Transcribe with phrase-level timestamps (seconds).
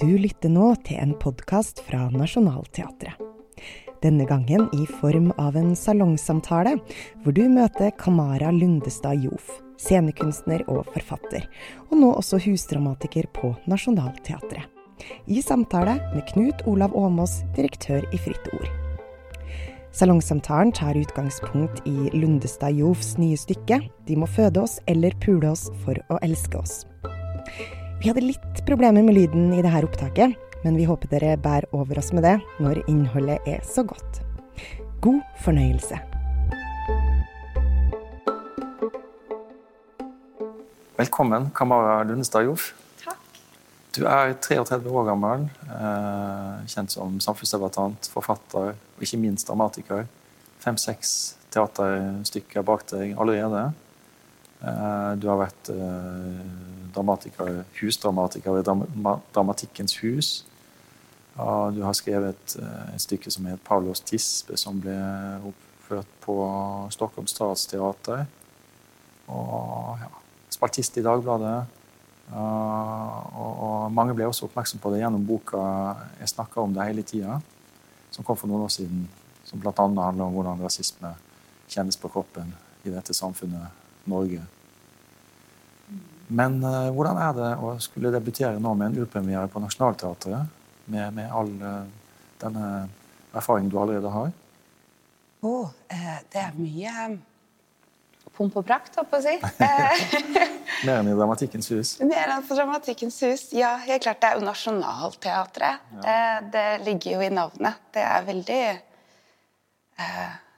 [0.00, 3.16] Du lytter nå til en podkast fra Nationaltheatret.
[4.02, 6.74] Denne gangen i form av en salongsamtale,
[7.22, 9.46] hvor du møter Kamara Lundestad Jof,
[9.80, 11.46] scenekunstner og forfatter,
[11.88, 14.66] og nå også husdramatiker på Nationaltheatret.
[15.32, 18.68] I samtale med Knut Olav Åmås, direktør i Fritt Ord.
[19.96, 25.70] Salongsamtalen tar utgangspunkt i Lundestad Jofs nye stykke 'De må føde oss eller pule oss
[25.86, 26.84] for å elske oss'.
[27.96, 31.96] Vi hadde litt problemer med lyden i dette opptaket, men vi håper dere bærer over
[31.96, 34.18] oss med det når innholdet er så godt.
[35.00, 35.96] God fornøyelse.
[41.00, 42.74] Velkommen, Kamara Lundestad Joff.
[43.96, 50.04] Du er 33 år gammel, eh, kjent som samfunnsdebattant, forfatter og ikke minst dramatiker.
[50.60, 53.70] Fem-seks teaterstykker bak deg allerede.
[54.66, 56.42] Eh, du har vært eh,
[56.94, 58.70] dramatiker, husdramatiker ved
[59.34, 60.30] Dramatikkens hus.
[61.36, 64.96] Og du har skrevet et stykke som het 'Paulos tispe', som ble
[65.44, 66.36] oppført på
[66.90, 68.24] Stockholm Statsteater.
[69.28, 70.08] Og ja,
[70.48, 71.66] spaltist i Dagbladet.
[72.32, 75.60] Og, og, mange ble også oppmerksom på det gjennom boka
[76.18, 77.40] 'Jeg snakker om det hele tida',
[78.10, 79.08] som kom for noen år siden.
[79.44, 79.72] Som bl.a.
[79.76, 81.14] handler om hvordan rasisme
[81.68, 82.54] kjennes på kroppen
[82.84, 83.68] i dette samfunnet
[84.06, 84.42] Norge.
[86.28, 90.52] Men uh, hvordan er det å skulle debutere nå med en urpremiere på Nationaltheatret?
[90.90, 91.86] Med, med all uh,
[92.42, 92.66] denne
[93.36, 94.34] erfaringen du allerede har?
[95.46, 95.70] Oh,
[96.32, 97.16] det er mye
[98.36, 99.34] pomp og prakt, holdt på å si.
[100.86, 101.92] Mer enn i Dramatikkens hus?
[102.04, 103.76] Mer enn på Dramatikkens hus, ja.
[103.86, 104.20] Helt klart.
[104.20, 105.86] Det er jo Nationaltheatret.
[106.02, 106.16] Ja.
[106.52, 107.80] Det ligger jo i navnet.
[107.96, 108.60] Det er veldig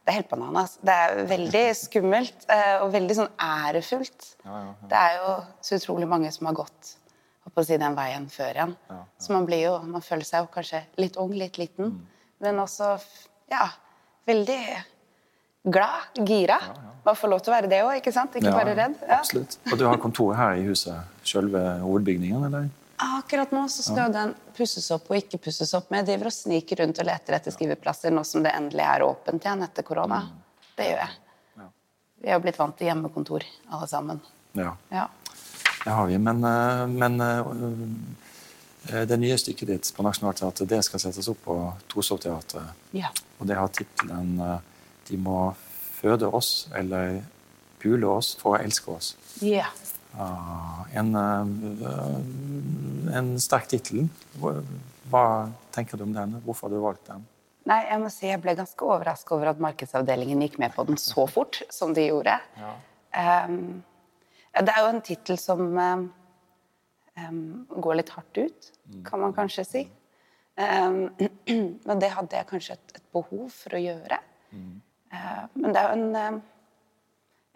[0.09, 0.79] Det er helt bananas.
[0.81, 2.47] Det er veldig skummelt
[2.81, 4.29] og veldig sånn ærefullt.
[4.47, 5.35] Ja, ja, det er jo
[5.69, 6.95] så utrolig mange som har gått
[7.53, 8.73] på å si, den veien før igjen.
[9.21, 12.25] Så man blir jo Man føler seg jo kanskje litt ung, litt liten, mm.
[12.47, 12.95] men også
[13.53, 13.67] ja,
[14.29, 14.63] veldig
[15.69, 16.57] glad, gira.
[16.65, 16.97] Ja, ja.
[17.05, 18.37] Man får lov til å være det òg, ikke sant?
[18.37, 18.97] Ikke ja, bare redd.
[19.05, 19.21] Ja.
[19.21, 19.59] Absolutt.
[19.69, 22.69] Og du har kontoret her i huset, selve hovedbygningen, eller?
[22.99, 25.87] Akkurat nå så skal den pusses opp og ikke pusses opp.
[25.91, 29.05] Men jeg driver og sniker rundt og leter etter skriveplasser nå som det endelig er
[29.07, 30.25] åpent igjen etter korona.
[30.27, 30.65] Mm.
[30.79, 31.17] Det gjør jeg.
[32.19, 34.19] Vi er jo blitt vant til hjemmekontor, alle sammen.
[34.59, 34.73] Ja.
[35.85, 36.19] Det har vi.
[36.19, 41.59] Men, eh, men eh, det nye stykket ditt på Nationaltheatret det skal settes opp på
[41.93, 42.75] Torshov-teatret.
[42.99, 43.13] Ja.
[43.39, 44.59] Og det har tittelen eh,
[45.09, 45.39] de må
[46.01, 47.23] føde oss eller
[47.79, 49.15] pule oss for å elske oss.
[49.39, 49.71] Yeah.
[50.19, 51.47] En, eh,
[53.19, 54.09] en sterk tittel.
[55.13, 55.25] Hva
[55.75, 56.39] tenker du om den?
[56.45, 57.27] Hvorfor har du valgt den?
[57.69, 60.97] Nei, Jeg må si jeg ble ganske overrasket over at markedsavdelingen gikk med på den
[61.01, 62.39] så fort som de gjorde.
[62.57, 62.73] Ja.
[63.45, 63.85] Um,
[64.57, 68.71] det er jo en tittel som um, går litt hardt ut,
[69.05, 69.85] kan man kanskje si.
[70.57, 71.11] Um,
[71.87, 74.19] men det hadde jeg kanskje et, et behov for å gjøre.
[74.51, 74.81] Mm.
[75.13, 76.41] Uh, men det er jo en,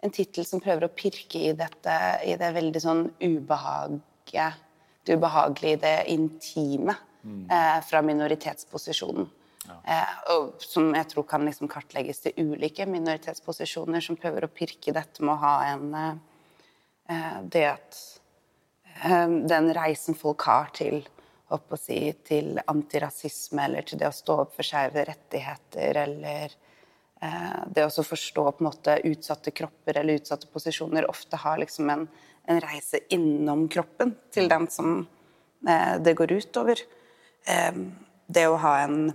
[0.03, 1.93] en tittel som prøver å pirke i dette
[2.27, 4.59] i det veldig sånn ubehaget
[5.03, 7.47] Det ubehagelige, det intime mm.
[7.51, 9.29] Eh, fra minoritetsposisjonen.
[9.63, 10.03] Ja.
[10.33, 15.23] og som jeg tror kan liksom kartlegges til ulike minoritetsposisjoner, som prøver å pirke dette
[15.23, 16.19] med å ha en
[17.47, 18.01] Det at
[19.53, 20.99] den reisen folk har til
[21.47, 26.72] å si, til antirasisme eller til det å stå opp for skeive rettigheter eller Eh,
[27.67, 32.07] det å forstå på en måte utsatte kropper eller utsatte posisjoner ofte har liksom en,
[32.45, 35.05] en reise innom kroppen til den som
[35.67, 36.81] eh, det går ut over.
[38.27, 39.13] det å ha en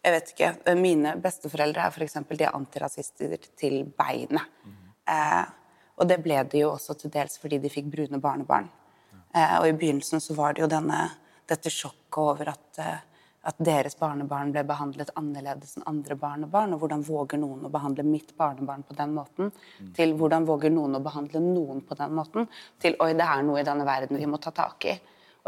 [0.00, 0.74] Jeg vet ikke.
[0.80, 2.14] Mine besteforeldre er f.eks.
[2.28, 4.46] de er antirasister til beinet.
[4.64, 4.86] Mm.
[5.96, 8.70] og det ble de jo også til dels fordi de fikk brune barnebarn.
[9.58, 11.10] og i begynnelsen så var det jo denne,
[11.46, 12.80] dette sjokket over at
[13.48, 16.74] at deres barnebarn ble behandlet annerledes enn andre barnebarn.
[16.74, 19.48] Og hvordan våger noen å behandle mitt barnebarn på den måten?
[19.78, 19.92] Mm.
[19.96, 22.50] Til hvordan våger noen å behandle noen på den måten?
[22.82, 24.98] Til oi, det er noe i denne verden vi må ta tak i.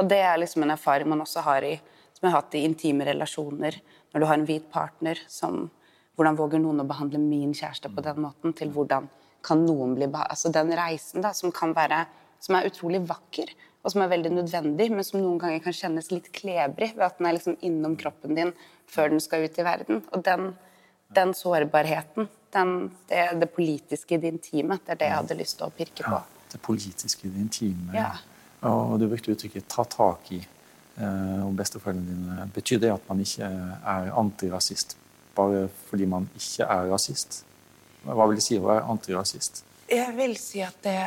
[0.01, 1.75] Og det er liksom en erfaring man også har i,
[2.17, 3.77] som jeg har hatt i intime relasjoner.
[4.13, 5.69] Når du har en hvit partner som
[6.13, 8.53] Hvordan våger noen å behandle min kjæreste på den måten?
[8.53, 9.07] Til hvordan
[9.43, 10.35] kan noen bli behandlet?
[10.35, 12.03] Altså den reisen da, som kan være
[12.43, 13.53] Som er utrolig vakker
[13.83, 17.19] og som er veldig nødvendig, men som noen ganger kan kjennes litt klebrig ved at
[17.19, 18.53] den er liksom innom kroppen din
[18.91, 20.05] før den skal ut i verden.
[20.15, 20.53] Og den,
[21.17, 22.77] den sårbarheten, den,
[23.11, 26.05] det, det, politiske i det intime, det er det jeg hadde lyst til å pirke
[26.07, 26.21] på.
[26.21, 27.97] Ja, det politiske i det intime.
[27.97, 28.13] Ja.
[28.71, 30.45] Og du brukte uttrykket 'ta tak i'
[30.93, 32.51] og om besteforeldrene dine.
[32.55, 34.97] Betyr det at man ikke er antirasist
[35.35, 37.45] bare fordi man ikke er rasist?
[38.05, 39.65] Hva vil det si å være antirasist?
[39.89, 40.99] Jeg vil si at det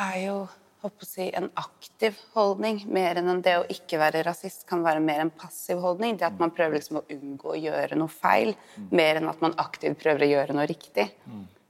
[0.00, 0.38] er jo
[0.86, 5.02] håper å si, en aktiv holdning, mer enn det å ikke være rasist kan være
[5.02, 6.18] mer en passiv holdning.
[6.18, 8.54] Det at man prøver liksom å unngå å gjøre noe feil,
[8.90, 11.08] mer enn at man aktivt prøver å gjøre noe riktig.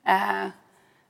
[0.07, 0.47] Eh,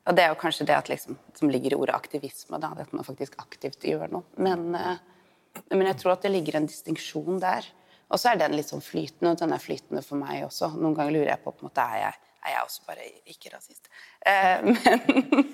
[0.06, 3.06] og det er jo kanskje det liksom, som ligger i ordet aktivisme, da, at man
[3.06, 4.28] faktisk aktivt gjør noe.
[4.38, 7.66] Men, eh, men jeg tror at det ligger en distinksjon der.
[8.06, 10.70] Og så er den litt sånn flytende, og den er flytende for meg også.
[10.78, 13.10] Noen ganger lurer jeg på på en måte, er jeg, er jeg er også bare
[13.32, 13.90] ikke rasist.
[14.26, 15.52] Eh, men,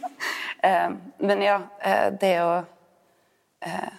[0.68, 0.94] eh,
[1.24, 2.54] men, ja, eh, det å
[3.64, 3.98] eh,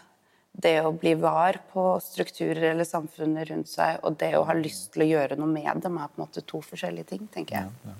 [0.63, 4.91] det å bli var på strukturer eller samfunnet rundt seg, og det å ha lyst
[4.93, 7.71] til å gjøre noe med dem, er på en måte to forskjellige ting, tenker jeg.
[7.83, 7.99] Ja, ja.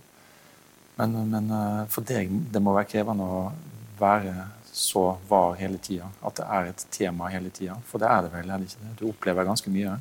[1.01, 3.45] Men, men, eh, for deg det må være krevende å
[3.97, 4.35] være
[4.73, 6.09] så var hele tida?
[6.25, 7.77] At det er et tema hele tida?
[7.89, 8.49] For det er det vel?
[8.49, 8.93] Er det ikke det?
[8.99, 9.97] Du opplever ganske mye?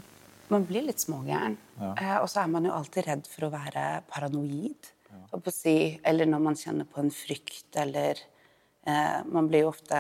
[0.53, 1.57] Man blir litt smågæren.
[1.81, 1.93] Ja.
[1.93, 4.91] Eh, og så er man jo alltid redd for å være paranoid.
[5.13, 5.41] Ja.
[5.53, 5.77] Si,
[6.09, 8.21] eller når man kjenner på en frykt, eller
[8.87, 9.99] eh, Man blir jo ofte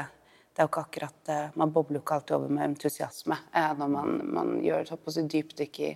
[0.52, 3.74] Det er jo ikke akkurat eh, Man bobler jo ikke alltid over med entusiasme eh,
[3.76, 5.90] når man, man gjør si, dypdykk i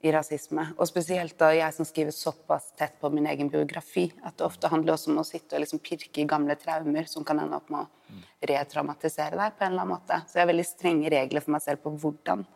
[0.00, 0.62] i rasisme.
[0.78, 4.70] Og spesielt da jeg som skriver såpass tett på min egen biografi, at det ofte
[4.70, 7.72] handler også om å sitte og liksom pirke i gamle traumer som kan ende opp
[7.74, 8.20] med å
[8.50, 10.20] retraumatisere deg på en eller annen måte.
[10.28, 12.46] Så jeg har veldig strenge regler for meg selv på hvordan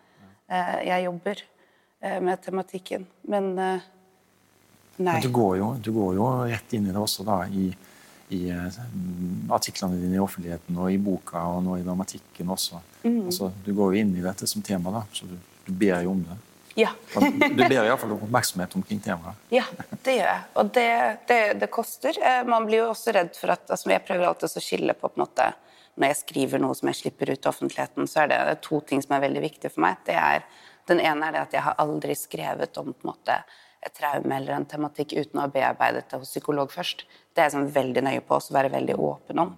[0.86, 1.42] jeg jobber
[2.00, 3.06] eh, med tematikken.
[3.30, 3.88] Men eh,
[4.96, 5.14] nei.
[5.14, 7.70] Men du går, jo, du går, jo, rett inn i det også, da, i,
[8.32, 8.42] i
[9.52, 12.80] artiklene dine i offentligheten og i boka og nå i dramatikken også.
[13.02, 13.26] Mm.
[13.26, 16.16] Altså, du går jo inn i dette som tema, da, så du, du ber jo
[16.16, 16.38] om det.
[16.74, 16.88] Ja.
[17.56, 19.36] du ber iallfall om oppmerksomhet omkring temaet.
[19.52, 19.64] Ja,
[20.02, 20.44] det gjør jeg.
[20.54, 20.88] Og det,
[21.28, 22.16] det, det, koster.
[22.16, 25.10] Eh, man blir jo også redd for at altså Jeg prøver alltid å skille på,
[25.10, 25.50] på en måte,
[25.96, 29.02] Når jeg skriver noe som jeg slipper ut i offentligheten, så er det to ting
[29.04, 30.00] som er veldig viktige for meg.
[30.08, 30.46] Er,
[30.88, 33.42] den ene er det at jeg har aldri skrevet om måte,
[33.82, 37.02] et traume eller en tematikk uten å ha bearbeidet det hos psykolog først.
[37.34, 39.56] Det er jeg sånn veldig nøye på å være veldig åpen om.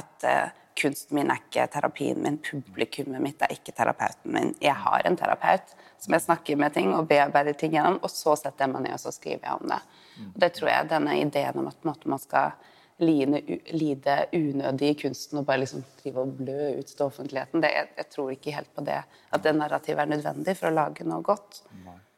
[0.00, 0.46] At uh,
[0.80, 4.54] kunsten min er ikke terapien min, publikummet mitt er ikke terapeuten min.
[4.64, 8.36] Jeg har en terapeut som jeg snakker med ting og bearbeider ting gjennom, og så
[8.40, 9.82] setter jeg meg ned og så skriver jeg om det.
[10.26, 12.56] Og det tror jeg denne ideen om at man skal
[13.02, 13.40] lide,
[13.76, 17.90] lide unødig i kunsten og bare liksom drive og blø ut til offentligheten, det, jeg,
[17.98, 19.02] jeg, tror ikke helt på det.
[19.34, 21.60] At det narrativet er nødvendig for å lage noe godt.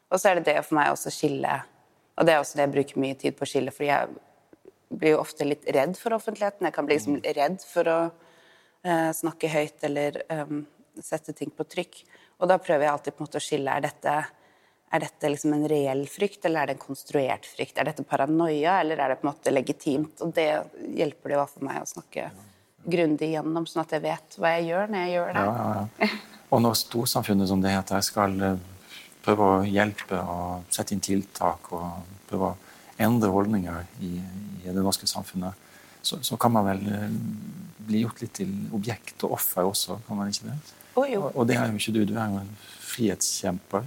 [0.09, 1.59] Og så er det det for meg også å skille
[2.17, 4.17] Og det er også det jeg bruker mye tid på å skille, fordi jeg
[4.89, 6.67] blir jo ofte litt redd for offentligheten.
[6.67, 10.65] Jeg kan bli liksom redd for å uh, snakke høyt eller um,
[11.05, 12.01] sette ting på trykk.
[12.39, 14.15] Og da prøver jeg alltid på en måte å skille er dette,
[14.91, 17.77] er dette liksom en reell frykt, eller er det en konstruert frykt?
[17.77, 20.23] Er dette paranoia, eller er det på en måte legitimt?
[20.25, 20.49] Og det
[20.97, 22.31] hjelper det jo for meg å snakke
[22.89, 25.45] grundig gjennom, sånn at jeg vet hva jeg gjør når jeg gjør det.
[25.45, 26.11] Ja, ja, ja.
[26.49, 28.61] Og når storsamfunnet, som det heter, skal eh,
[29.25, 32.57] prøve å hjelpe og sette inn tiltak og prøve å
[33.05, 34.15] endre holdninger i,
[34.65, 35.67] i det norske samfunnet,
[36.01, 37.13] så, så, kan man vel eh,
[37.91, 40.57] bli gjort litt til objekt og offer også, kan man ikke det?
[40.99, 42.01] Oh, og det er jo ikke du.
[42.09, 42.55] Du er jo en
[42.89, 43.85] frihetskjemper.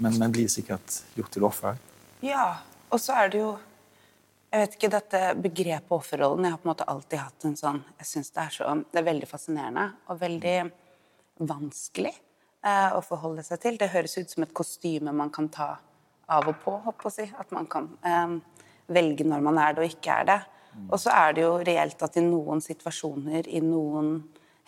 [0.00, 1.80] Men, men blir sikkert gjort til offer.
[2.24, 2.46] Ja.
[2.90, 3.50] Og så er det jo
[4.50, 7.76] jeg vet ikke, dette Begrepet offerrollen Jeg har på en måte alltid hatt en sånn
[8.00, 10.56] Jeg syns det er så Det er veldig fascinerende og veldig
[11.46, 13.78] vanskelig eh, å forholde seg til.
[13.80, 15.70] Det høres ut som et kostyme man kan ta
[16.30, 17.24] av og på, håper å si.
[17.40, 18.34] At man kan eh,
[18.92, 20.36] velge når man er det og ikke er det.
[20.90, 24.12] Og så er det jo reelt at i noen situasjoner, i noen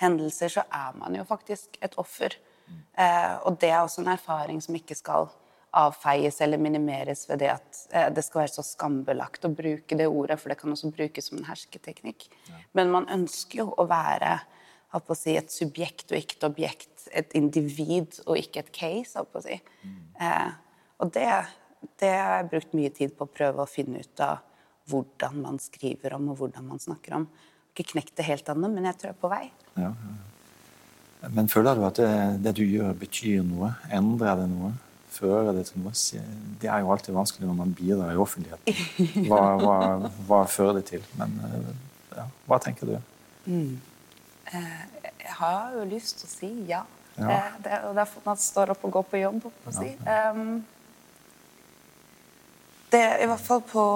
[0.01, 2.35] hendelser, så er man jo faktisk et offer.
[2.71, 5.31] Eh, og det er også en erfaring som ikke skal
[5.73, 10.09] avfeies eller minimeres ved det at eh, det skal være så skambelagt å bruke det
[10.09, 12.29] ordet, for det kan også brukes som en hersketeknikk.
[12.51, 12.61] Ja.
[12.77, 14.39] Men man ønsker jo å være
[14.93, 17.07] å si, et subjekt og ikke et objekt.
[17.17, 19.21] Et individ og ikke et case.
[19.21, 19.57] å si.
[19.83, 20.01] Mm.
[20.21, 20.51] Eh,
[21.01, 21.29] og det,
[22.01, 24.45] det har jeg brukt mye tid på å prøve å finne ut av
[24.91, 27.27] hvordan man skriver om og hvordan man snakker om
[27.73, 29.45] ikke knekt det helt ennå, men jeg tror jeg er på vei.
[29.81, 30.32] Ja, ja.
[31.31, 32.09] Men føler du at det,
[32.45, 33.73] det, du gjør, betyr noe?
[33.95, 34.73] Endrer det noe?
[35.13, 35.93] Fører det til noe?
[36.61, 39.29] Det er jo alltid vanskelig når man bidrar i offentligheten.
[39.29, 39.77] Hva, hva,
[40.27, 41.07] hva fører det til?
[41.21, 41.71] Men eh,
[42.17, 42.97] ja, hva tenker du?
[43.47, 43.79] Mm.
[44.51, 44.83] Eh,
[45.23, 46.83] jeg har jo lyst til å si ja.
[47.17, 47.31] ja.
[47.31, 49.47] Eh, det er derfor man står opp og går på jobb.
[49.47, 49.95] Å si.
[50.09, 50.63] Um,
[52.93, 53.87] det er i hvert fall på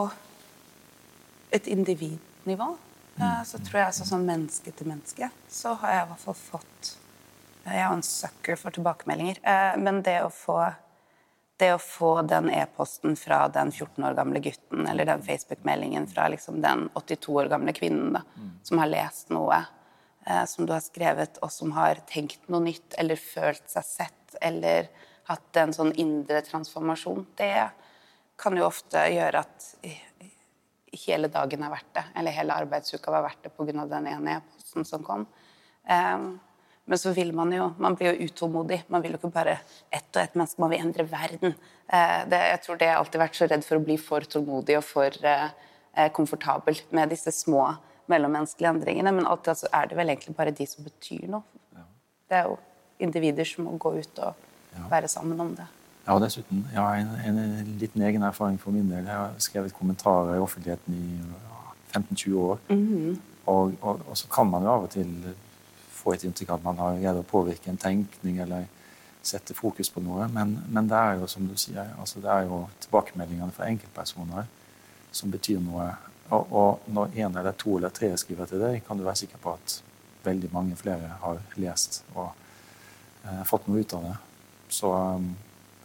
[1.56, 2.74] et individnivå
[3.20, 6.36] Eh, så tror jeg altså sånn menneske til menneske så har jeg i hvert fall
[6.36, 6.90] fått
[7.66, 9.40] Jeg er en sucker for tilbakemeldinger.
[9.42, 10.60] Eh, men det å få
[11.56, 16.26] det å få den e-posten fra den 14 år gamle gutten, eller den Facebook-meldingen fra
[16.28, 18.20] liksom den 82 år gamle kvinnen da,
[18.62, 19.62] som har lest noe
[20.26, 24.36] eh, som du har skrevet, og som har tenkt noe nytt, eller følt seg sett,
[24.44, 24.90] eller
[25.30, 27.70] hatt en sånn indre transformasjon, det
[28.36, 29.70] kan jo ofte gjøre at
[31.06, 32.04] hele dagen er verdt det.
[32.20, 33.86] Eller hele arbeidsuka var verdt det pga.
[33.86, 35.26] den ene e-posten som kom.
[35.88, 36.36] Um,
[36.86, 38.84] men så vil man jo Man blir jo utålmodig.
[38.88, 39.58] Man vil jo ikke bare
[39.90, 41.54] ett og ett menneske, man vil endre verden.
[41.92, 44.78] Uh, det, jeg tror det har alltid vært så redd for å bli for tålmodig
[44.78, 45.48] og for uh,
[46.14, 47.68] komfortabel med disse små
[48.06, 49.12] mellommenneskelige endringene.
[49.12, 51.42] Men alltid altså, er det vel egentlig bare de som betyr noe.
[51.74, 51.86] Ja.
[52.30, 52.58] Det er jo
[53.02, 54.86] individer som må gå ut og ja.
[54.90, 55.66] være sammen om det.
[56.06, 59.08] Ja, og dessuten, jeg har en, en, liten egen erfaring for min del.
[59.08, 61.06] Jeg har skrevet kommentarer i offentligheten i
[61.96, 62.58] 15-20 år.
[62.68, 63.16] Mm -hmm.
[63.46, 65.34] og, og, og, så kan man jo av og til
[66.06, 68.68] få et inntrykk av at man har greid å påvirke en tenkning eller
[69.26, 70.28] sette fokus på noe.
[70.30, 74.46] Men, men, det er jo som du sier, altså det er jo tilbakemeldingene fra enkeltpersoner
[75.14, 75.88] som betyr noe.
[76.30, 79.42] Og, og, når en eller to eller tre skriver til deg, kan du være sikker
[79.42, 79.80] på at
[80.26, 82.30] veldig mange flere har lest og
[83.26, 84.16] eh, fått noe ut av det.
[84.74, 84.92] Så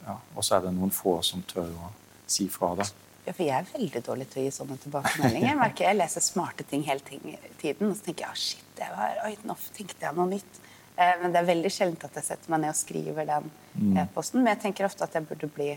[0.02, 1.92] ja, Og så er det noen få som tør å
[2.30, 2.74] si fra.
[2.80, 2.88] da.
[3.26, 5.52] Ja, for jeg er veldig dårlig til å gi sånne tilbakemeldinger.
[5.52, 8.90] Jeg merker jeg leser smarte ting hele tiden, og så tenker jeg ja, shit, det
[8.96, 10.60] var, oi, nå tenkte jeg noe nytt.
[10.96, 13.98] Eh, men det er veldig sjelden at jeg setter meg ned og skriver den mm.
[14.04, 14.42] e-posten.
[14.42, 15.70] Men jeg tenker ofte at jeg burde bli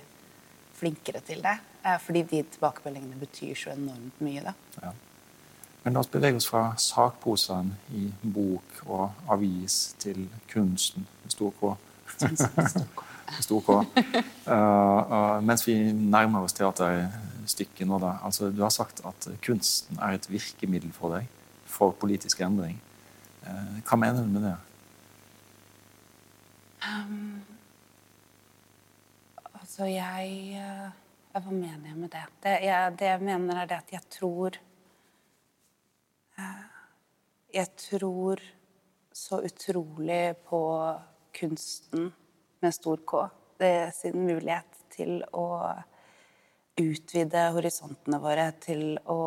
[0.79, 1.57] flinkere til det.
[1.85, 4.45] Eh, fordi de tilbakemeldingene betyr så enormt mye.
[4.49, 4.55] da.
[4.83, 4.95] Ja.
[5.85, 11.53] Men la oss bevege oss fra sakposene i bok og avis til kunsten med stor
[11.61, 11.75] K.
[13.41, 13.69] stor K.
[13.71, 18.19] Uh, uh, mens vi nærmer oss teaterstykket nå, da.
[18.27, 21.31] Altså, du har sagt at kunsten er et virkemiddel for deg
[21.75, 22.79] for politisk endring.
[23.45, 24.55] Uh, hva mener du med det?
[26.85, 27.41] Um,
[29.55, 30.61] altså, jeg
[31.35, 32.27] Hva mener jeg med det?
[32.45, 34.61] Det jeg, det jeg mener, er det at jeg tror
[37.55, 38.41] Jeg tror
[39.15, 40.61] så utrolig på
[41.39, 42.13] kunsten
[42.65, 43.27] med stor K.
[43.61, 45.47] Det er sin mulighet til å
[46.81, 49.19] utvide horisontene våre, til å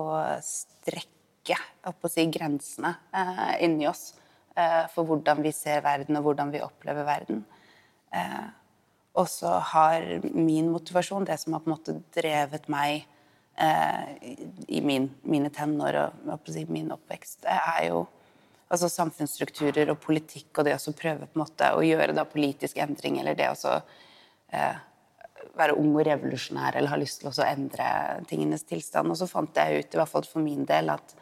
[0.43, 4.09] strekke å si, grensene eh, inni oss
[4.57, 7.45] eh, for hvordan vi ser verden, og hvordan vi opplever verden.
[8.11, 8.47] Eh,
[9.17, 10.03] og så har
[10.33, 13.07] min motivasjon, det som har på en måte drevet meg
[13.55, 14.11] eh,
[14.67, 18.03] i min, mine tenår og si, min oppvekst, det er jo
[18.67, 22.79] altså samfunnsstrukturer og politikk og det å prøve på en måte å gjøre da politisk
[22.83, 23.75] endring, eller det å
[24.51, 24.79] eh,
[25.57, 27.87] være ung og revolusjonær eller ha lyst til å endre
[28.29, 29.11] tingenes tilstand.
[29.11, 31.15] Og så fant jeg ut, i hvert fall for min del, at,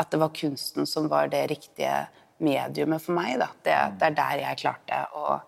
[0.00, 2.06] at det var kunsten som var det riktige
[2.42, 3.36] mediumet for meg.
[3.42, 3.50] Da.
[3.62, 5.38] Det, det er der jeg klarte å,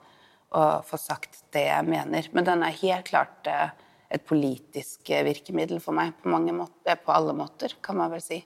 [0.53, 2.31] å, få sagt det jeg mener.
[2.37, 3.73] Men den er helt klart eh,
[4.15, 8.43] et politisk virkemiddel for meg på, måter, på alle måter, kan man vel si.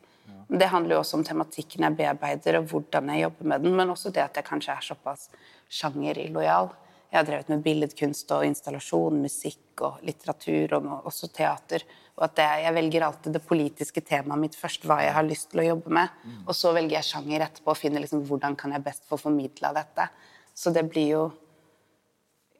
[0.52, 3.90] Det handler jo også om tematikken jeg bearbeider, og hvordan jeg jobber med den, men
[3.92, 5.28] også det at jeg kanskje er såpass
[5.72, 6.68] sjangerilojal.
[7.12, 11.84] Jeg har drevet med billedkunst og installasjon, musikk og litteratur, og også teater.
[12.16, 15.50] Og at jeg, jeg velger alltid det politiske temaet mitt først, hva jeg har lyst
[15.52, 16.12] til å jobbe med.
[16.24, 16.38] Mm.
[16.46, 19.72] Og så velger jeg sjanger etterpå og finner liksom hvordan kan jeg best få formidla
[19.76, 20.08] dette.
[20.56, 21.22] Så det blir jo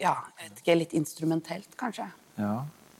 [0.02, 2.09] ja, jeg vet ikke, litt instrumentelt, kanskje.
[2.40, 2.54] Ja.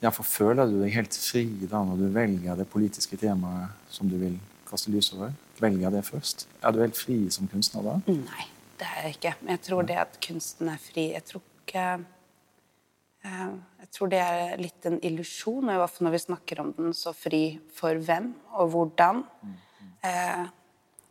[0.04, 4.11] ja, for føler du deg helt fri da når du velger det politiske temaet som
[4.11, 4.37] du vil
[4.73, 5.35] kaste lys over?
[5.61, 6.47] Velger det først?
[6.62, 7.99] Er du helt fri som kunstner da?
[8.09, 8.49] Nei,
[8.81, 9.35] det er jeg ikke.
[9.43, 11.85] Men jeg tror det at kunsten er fri Jeg tror ikke
[13.29, 13.52] eh,
[13.85, 16.97] Jeg tror det er litt en illusjon, i hvert fall når vi snakker om den,
[16.97, 17.45] så fri
[17.76, 19.23] for hvem og hvordan.
[20.02, 20.50] Eh,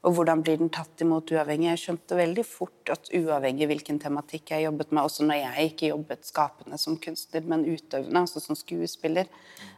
[0.01, 1.67] og hvordan blir den tatt imot uavhengig?
[1.69, 5.91] Jeg skjønte veldig fort at uavhengig hvilken tematikk jeg jobbet med, også når jeg ikke
[5.91, 9.29] jobbet skapende som kunstner, men utøvende, altså som skuespiller,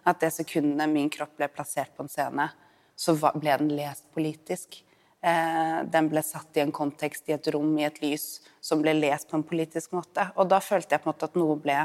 [0.07, 2.47] at det sekundet min kropp ble plassert på en scene,
[2.95, 4.79] så ble den lest politisk.
[5.23, 8.93] Eh, den ble satt i en kontekst, i et rom, i et lys, som ble
[8.97, 10.27] lest på en politisk måte.
[10.35, 11.81] Og da følte jeg på en måte at noe ble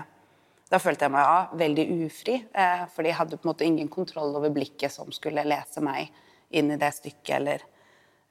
[0.69, 3.89] Da følte jeg meg ja, veldig ufri, for fordi jeg hadde på en måte ingen
[3.89, 6.11] kontroll over blikket som skulle lese meg
[6.53, 7.65] inn i det stykket eller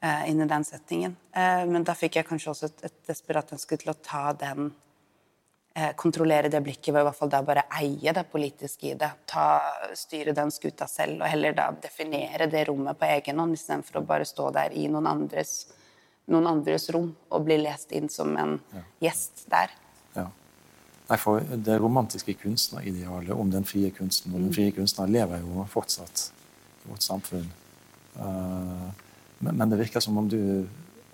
[0.05, 1.15] eh, inn i den settingen.
[1.33, 4.86] men da fikk jeg kanskje også et, et desperat ønske til å ta den Eh,
[5.95, 9.09] kontrollere det blikket ved i hvert fall da bare eie det politiske i det.
[9.29, 9.47] Ta,
[9.97, 14.05] styre den skuta selv, og heller da definere det rommet på egen hånd, istedenfor å
[14.09, 15.67] bare stå der i noen andres,
[16.33, 18.83] noen andres rom og bli lest inn som en ja.
[19.07, 19.75] gjest der.
[20.15, 20.25] Ja.
[21.07, 25.67] Nei, for Det romantiske kunstneridealet om den frie kunsten og den frie kunstneren lever jo
[25.71, 26.25] fortsatt
[26.83, 27.47] i vårt samfunn.
[28.17, 30.41] Men, men det virker som om du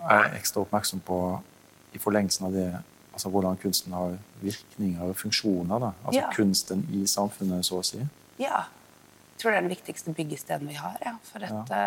[0.04, 1.20] er ekstra oppmerksom på,
[1.94, 2.68] i forlengelsen av det
[3.14, 5.78] altså hvordan kunsten har virkninger og funksjoner.
[5.78, 5.92] Da.
[6.04, 6.30] Altså ja.
[6.34, 8.02] kunsten i samfunnet, så å si.
[8.42, 8.66] Ja.
[9.34, 11.86] Jeg tror det er den viktigste byggestenen vi har ja, for et ja.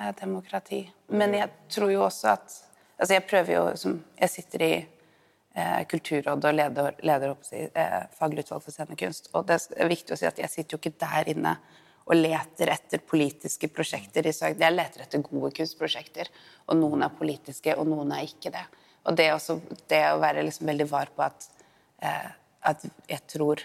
[0.00, 0.82] uh, demokrati.
[1.10, 2.60] Men jeg tror jo også at
[3.02, 8.04] Altså, jeg prøver jo som Jeg sitter i uh, Kulturrådet og leder, leder opp, uh,
[8.14, 9.32] faglig utvalg for scenekunst.
[9.34, 11.56] Og det er viktig å si at jeg sitter jo ikke der inne
[12.02, 14.26] og leter etter politiske prosjekter.
[14.28, 16.30] Jeg leter etter gode kunstprosjekter,
[16.68, 18.64] og noen er politiske, og noen er ikke det.
[19.02, 19.58] Og det, også,
[19.90, 21.48] det å være liksom veldig var på at,
[22.02, 22.28] eh,
[22.70, 23.62] at jeg tror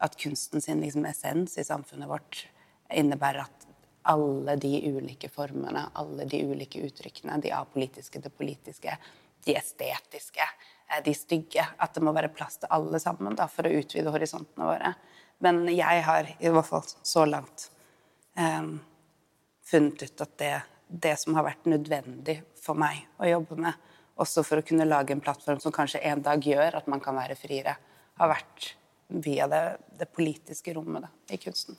[0.00, 2.44] at kunsten sin liksom essens i samfunnet vårt
[2.90, 3.66] innebærer at
[4.10, 8.96] alle de ulike formene, alle de ulike uttrykkene, de apolitiske, det politiske,
[9.44, 10.46] de estetiske,
[10.88, 14.12] eh, de stygge At det må være plass til alle sammen da, for å utvide
[14.12, 14.94] horisontene våre.
[15.40, 17.70] Men jeg har i hvert fall så langt
[18.36, 18.72] eh,
[19.70, 20.54] funnet ut at det,
[20.88, 23.89] det som har vært nødvendig for meg å jobbe med,
[24.20, 27.16] også for å kunne lage en plattform som kanskje en dag gjør at man kan
[27.16, 27.76] være friere,
[28.20, 28.74] har vært
[29.10, 29.64] via det,
[29.98, 31.78] det politiske rommet da, i kunsten.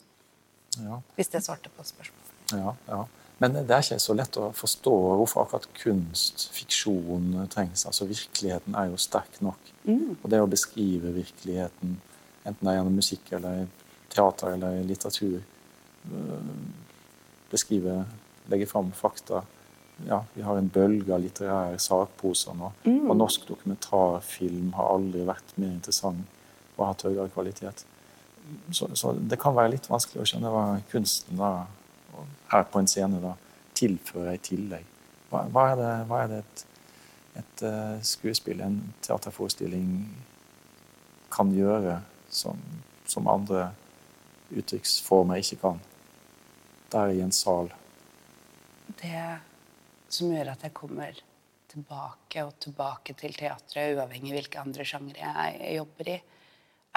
[0.82, 1.00] Ja.
[1.16, 2.38] Hvis det svarte på spørsmålet.
[2.52, 3.02] Ja, ja.
[3.42, 7.88] Men det er ikke så lett å forstå hvorfor akkurat kunst, fiksjon, trengs.
[7.90, 9.72] Altså Virkeligheten er jo sterk nok.
[9.88, 10.20] Mm.
[10.20, 11.96] Og det å beskrive virkeligheten,
[12.44, 13.64] enten det er gjennom musikk eller
[14.14, 16.52] teater eller litteratur øh,
[17.52, 17.96] Beskrive,
[18.48, 19.42] legge fram fakta.
[20.08, 22.72] Ja, vi har en bølge av litterære sakposer nå.
[22.86, 23.10] Mm.
[23.10, 26.40] Og norsk dokumentarfilm har aldri vært mer interessant
[26.78, 27.86] og hatt høyere kvalitet.
[28.72, 31.52] Så, så, det kan være litt vanskelig å skjønne hva kunsten da,
[32.52, 33.36] her på en scene da,
[33.78, 34.88] tilfører i tillegg.
[35.30, 36.64] Hva, hva, er det, hva er det et,
[37.44, 39.94] et uh, skuespill, en teaterforestilling,
[41.32, 42.02] kan gjøre
[42.34, 42.60] som,
[43.08, 43.70] som andre
[44.52, 45.80] uttrykksformer ikke kan?
[46.92, 47.72] Der i en sal.
[49.00, 49.16] Det
[50.16, 51.20] som gjør at jeg kommer
[51.72, 56.20] tilbake og tilbake til teatret, uavhengig av hvilke andre sjangre jeg jobber i,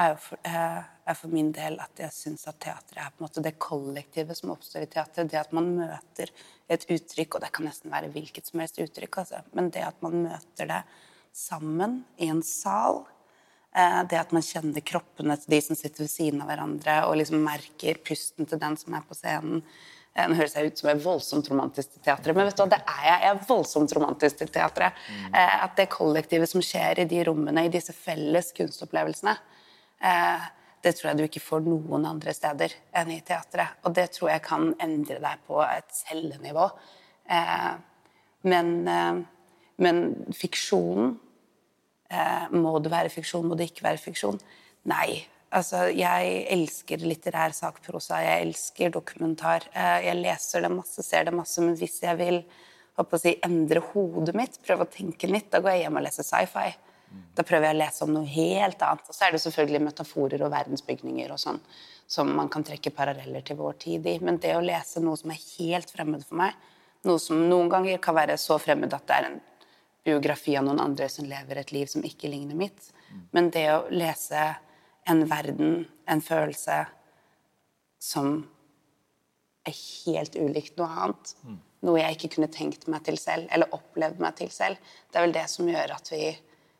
[0.05, 3.27] er for, eh, er for, min del at jeg syns at teatret er på en
[3.29, 5.31] måte det kollektivet som oppstår i teatret.
[5.31, 6.33] Det at man møter
[6.69, 9.45] et uttrykk, og det kan nesten være hvilket som helst uttrykk, altså.
[9.53, 10.83] men det at man møter det
[11.35, 13.05] sammen i en sal.
[13.75, 17.19] Eh, det at man kjenner kroppene til de som sitter ved siden av hverandre, og
[17.21, 19.63] liksom merker pusten til den som er på scenen.
[20.15, 22.63] Eh, nå høres jeg ut som jeg er voldsomt romantisk til teatret, men vet du
[22.63, 23.23] hva, det er jeg.
[23.25, 25.03] Jeg er voldsomt romantisk til teatret.
[25.11, 25.35] Mm.
[25.67, 29.35] At det kollektivet som skjer i de rommene, i disse felles kunstopplevelsene,
[30.05, 30.47] Eh,
[30.85, 33.79] det tror jeg du ikke får noen andre steder enn i teatret.
[33.87, 36.69] Og det tror jeg kan endre deg på et cellenivå.
[37.33, 37.73] Eh,
[38.51, 39.23] men, eh,
[39.77, 41.21] men fiksjonen
[42.55, 44.37] Må det være fiksjon, må det ikke være fiksjon?
[44.87, 45.25] Nei.
[45.55, 49.69] Altså, jeg elsker litterær sakprosa, jeg elsker dokumentar.
[50.03, 52.41] Jeg leser det masse, ser det masse, men hvis jeg vil
[52.99, 56.27] å si, endre hodet mitt, prøve å tenke litt, da går jeg hjem og leser
[56.27, 56.69] sci-fi.
[57.35, 59.09] Da prøver jeg å lese om noe helt annet.
[59.09, 61.61] Og så er det selvfølgelig metaforer og verdensbygninger og sånn
[62.11, 64.19] som man kan trekke paralleller til vår tid i.
[64.23, 66.59] Men det å lese noe som er helt fremmed for meg,
[67.07, 69.41] noe som noen ganger kan være så fremmed at det er en
[70.05, 72.91] biografi av noen andre som lever et liv som ikke ligner mitt,
[73.33, 74.51] men det å lese
[75.11, 76.81] en verden, en følelse,
[78.01, 78.35] som
[79.65, 81.37] er helt ulikt noe annet.
[81.85, 84.81] Noe jeg ikke kunne tenkt meg til selv, eller opplevd meg til selv.
[85.11, 86.27] Det er vel det som gjør at vi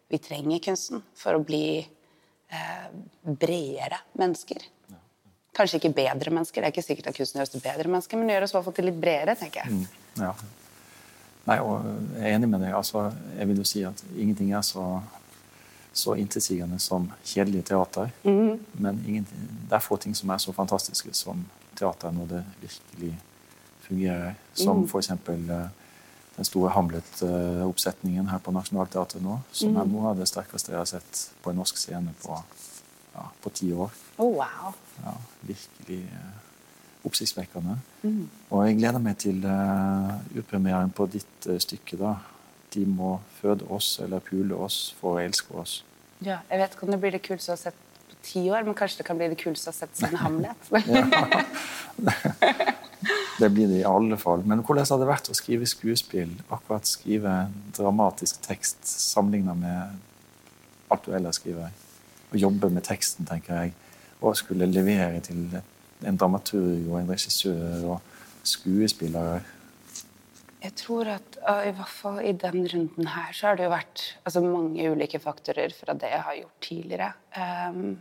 [0.09, 2.89] vi trenger kunsten for å bli eh,
[3.23, 4.71] bredere mennesker.
[5.55, 8.19] Kanskje ikke bedre mennesker, det er ikke sikkert at kunsten gjør oss til bedre mennesker,
[8.19, 9.75] men gjør oss i hvert fall til litt bredere, tenker jeg.
[9.75, 10.33] Mm, ja.
[11.45, 11.85] Nei, og
[12.17, 12.73] jeg er enig med deg.
[12.75, 13.05] Altså,
[13.37, 14.85] jeg vil jo si at ingenting er så,
[15.95, 18.11] så intetsigende som kjedelig teater.
[18.25, 18.59] Mm.
[18.83, 21.45] Men det er få ting som er så fantastiske som
[21.79, 23.15] teater når det virkelig
[23.87, 24.35] fungerer.
[24.55, 24.89] Som mm.
[24.99, 25.69] eksempel uh,
[26.37, 29.93] den store Hamlet-oppsetningen her på Nationaltheatret nå, som er mm.
[29.95, 32.41] noe av det sterkeste jeg har sett på en norsk scene på,
[33.15, 33.95] ja, på ti år.
[34.19, 34.75] Oh, wow.
[35.05, 35.15] Ja,
[35.47, 36.35] virkelig uh,
[37.07, 37.79] oppsiktsvekkende.
[38.03, 38.25] Mm.
[38.51, 42.01] Og jeg gleder meg til uh, urpremieren på ditt uh, stykke.
[42.03, 42.17] da.
[42.75, 45.73] De må føde oss eller pule oss for å elske oss.
[46.25, 47.79] Ja, jeg vet ikke om det blir det kuleste å ha sett
[48.11, 50.61] på ti år, men kanskje det kan bli det kuleste å ha sett siden Hamlet.
[53.39, 54.43] Det blir det i alle fall.
[54.47, 56.31] Men hvordan har det vært å skrive skuespill?
[56.55, 57.33] Akkurat skrive
[57.75, 59.97] dramatisk tekst sammenlignet med
[60.95, 61.73] alt du ellers skriver?
[62.31, 63.73] Å jobbe med teksten, tenker jeg.
[64.23, 65.49] Og skulle levere til
[66.07, 69.43] en dramaturg og en regissør og skuespillere.
[70.65, 71.37] Jeg tror at
[71.69, 75.21] i hvert fall i den runden her så har det jo vært altså, mange ulike
[75.21, 77.09] faktorer fra det jeg har gjort tidligere.
[77.37, 77.97] Um,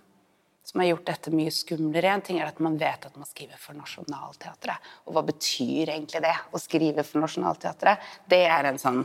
[0.63, 2.07] som har gjort dette mye skumlere.
[2.07, 4.93] En ting er at man vet at man skriver for Nationaltheatret.
[5.03, 8.05] Og hva betyr egentlig det, å skrive for Nationaltheatret?
[8.31, 9.03] Det er en sånn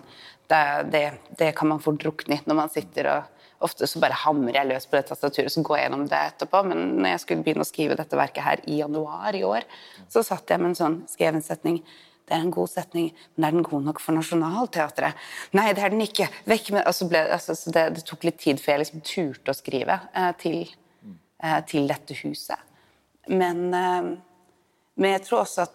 [0.48, 1.02] det, det,
[1.40, 4.68] det kan man fort drukne i når man sitter og Ofte så bare hamrer jeg
[4.68, 6.60] løs på det tastaturet, så går jeg gjennom det etterpå.
[6.70, 9.66] Men når jeg skulle begynne å skrive dette verket her i januar i år,
[10.06, 13.56] så satt jeg med en sånn, skrevensetning setning det er en god setning, men er
[13.56, 15.28] den god nok for Nationaltheatret?
[15.56, 16.28] Nei, det er den ikke.
[16.48, 19.58] Vekk med altså ble, altså, det, det, tok litt tid før jeg liksom turte å
[19.58, 20.60] skrive eh, til
[21.38, 22.58] Eh, til dette huset.
[23.28, 24.16] Men, eh,
[24.98, 25.74] Men jeg tror også at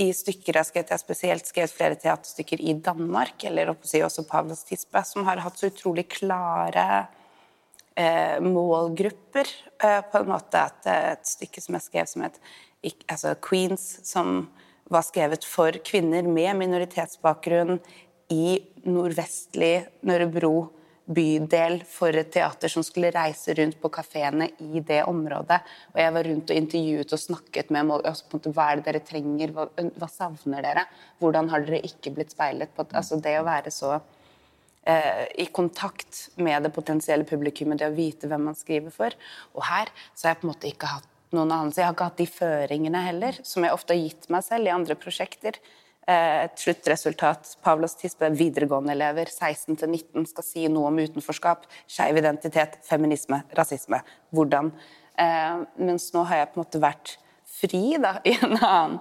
[0.00, 5.04] i stykker jeg skrevet, jeg spesielt skrevet flere teaterstykker i Danmark, eller også Pavlos Tispe,
[5.04, 7.06] som har hatt så utrolig klare
[7.94, 9.44] eh, målgrupper.
[9.78, 12.40] Eh, på en måte at et stykke som jeg skrev som het
[13.06, 14.48] altså Queens, som
[14.92, 17.78] var skrevet for kvinner med minoritetsbakgrunn
[18.32, 20.56] i nordvestlig Nørrebro
[21.04, 25.58] bydel for et teater som skulle reise rundt på kafeene i det området.
[25.92, 27.92] Og jeg var rundt og intervjuet og snakket med.
[28.00, 29.52] Altså, hva er det dere trenger?
[29.52, 29.68] Hva,
[29.98, 30.86] hva, savner dere?
[31.20, 32.72] Hvordan har dere ikke blitt speilet?
[32.74, 37.96] på altså, Det å være så eh, i kontakt med det potensielle publikummet, det å
[37.96, 39.16] vite hvem man skriver for.
[39.52, 41.72] Og her så har jeg på en måte ikke hatt noen annen.
[41.72, 44.70] Så Jeg har ikke hatt de føringene heller, som jeg ofte har gitt meg selv
[44.70, 45.58] i andre prosjekter.
[46.06, 47.56] Eh, et sluttresultat.
[47.64, 54.02] Pavlos Tispe, videregående-elever 16-19, skal si noe om utenforskap, skeiv identitet, feminisme, rasisme.
[54.34, 54.72] Hvordan?
[55.16, 57.16] Eh, mens nå har jeg på en måte vært
[57.54, 58.98] fri da, i en annen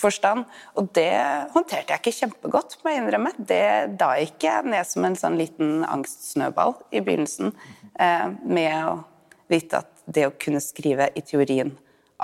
[0.00, 0.46] forstand.
[0.78, 1.10] Og det
[1.54, 3.34] håndterte jeg ikke kjempegodt, må jeg innrømme.
[3.38, 3.64] Det
[4.00, 7.54] da gikk jeg ned som en sånn liten angstsnøball i begynnelsen,
[7.98, 8.94] eh, med å
[9.50, 11.72] vite at det å kunne skrive i teorien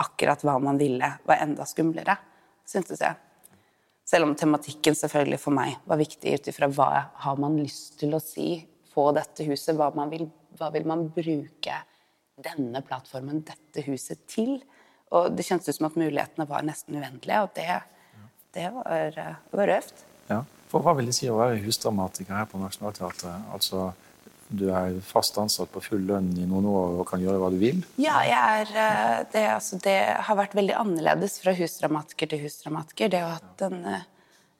[0.00, 2.16] akkurat hva man ville, var enda skumlere,
[2.68, 3.16] syntes jeg.
[4.06, 6.90] Selv om tematikken selvfølgelig for meg var viktig ut ifra hva
[7.22, 8.56] har man lyst til å si
[8.90, 9.76] på dette huset.
[9.78, 10.26] Hva, vil,
[10.58, 11.76] hva vil man bruke
[12.40, 14.58] denne plattformen, dette huset, til?
[15.14, 19.20] Og det kjentes ut som at mulighetene var nesten uendelige, og det, det var,
[19.54, 20.04] var røft.
[20.30, 23.50] Ja, for Hva vil det si å være husdramatiker her på Nationaltheatret?
[23.54, 23.90] Altså
[24.50, 27.58] du er fast ansatt på full lønn i noen år og kan gjøre hva du
[27.60, 27.84] vil?
[28.02, 33.12] Ja, er, eh, det, altså, det, har vært veldig annerledes fra husdramatiker til husdramatiker.
[33.12, 34.08] Det å ha hatt en, eh,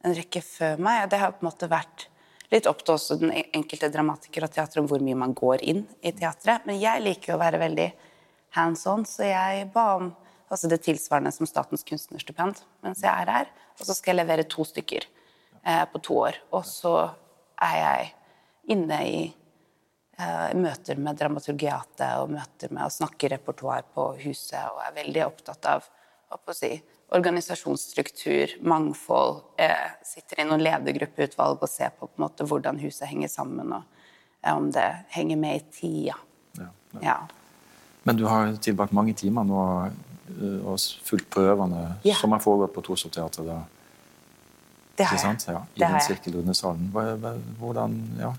[0.05, 1.09] en, rekke før meg.
[1.11, 2.07] Det har på en måte vært
[2.55, 5.83] litt opp til også den enkelte dramatiker og teater om hvor mye man går inn
[6.03, 6.67] i teatret.
[6.71, 7.91] Men jeg liker å være veldig
[8.59, 10.13] hands on, så jeg ba om
[10.51, 13.51] altså det tilsvarende som Statens kunstnerstipend mens jeg er her.
[13.79, 15.07] Og så skal jeg levere to stykker
[15.67, 16.39] eh, på to år.
[16.55, 16.95] Og så
[17.63, 18.11] er jeg
[18.75, 19.21] inne i
[20.59, 25.69] møter med dramaturgiatet og møter med å snakke repertoar på huset, og er veldig opptatt
[25.71, 25.87] av
[26.31, 26.75] å si,
[27.11, 29.41] organisasjonsstruktur, mangfold.
[29.59, 34.07] Jeg sitter i noen ledergruppeutvalg og ser på, på måte, hvordan huset henger sammen, og
[34.43, 36.17] eh, om det henger med i tida.
[36.59, 37.03] Ja, ja.
[37.09, 37.19] ja.
[38.07, 42.17] Men du har tilbrakt mange timer nå eh, og fulgt prøvene ja.
[42.21, 43.51] som har foregått på Torshov teater.
[45.01, 45.43] Det har jeg.
[45.49, 46.91] Ja, I den sirkelrunde salen.
[47.59, 48.35] Hvordan, ja,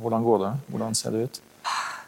[0.00, 0.52] hvordan går det?
[0.68, 1.40] Hvordan ser det ut?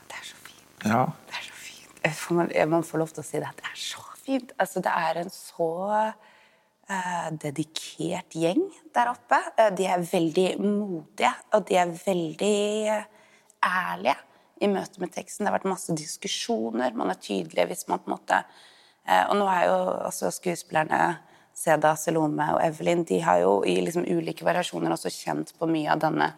[0.09, 0.85] Det er så fint.
[0.85, 1.05] Ja.
[1.29, 2.31] Det er så fint.
[2.31, 3.53] Man, man, får lov til å si det.
[3.59, 4.53] Det er så fint.
[4.59, 5.71] Altså, det er en så
[6.91, 8.65] uh, dedikert gjeng
[8.95, 9.39] der oppe.
[9.59, 12.59] Uh, de er veldig modige, og de er veldig
[12.97, 13.09] uh,
[13.71, 14.19] ærlige
[14.61, 15.45] i møte med teksten.
[15.45, 16.97] Det har vært masse diskusjoner.
[16.97, 18.45] Man er tydelig hvis man på en måte
[19.11, 20.99] Og nå er jo altså skuespillerne
[21.57, 25.91] Seda, Selome og Evelyn de har jo i liksom ulike variasjoner også kjent på mye
[25.93, 26.29] av denne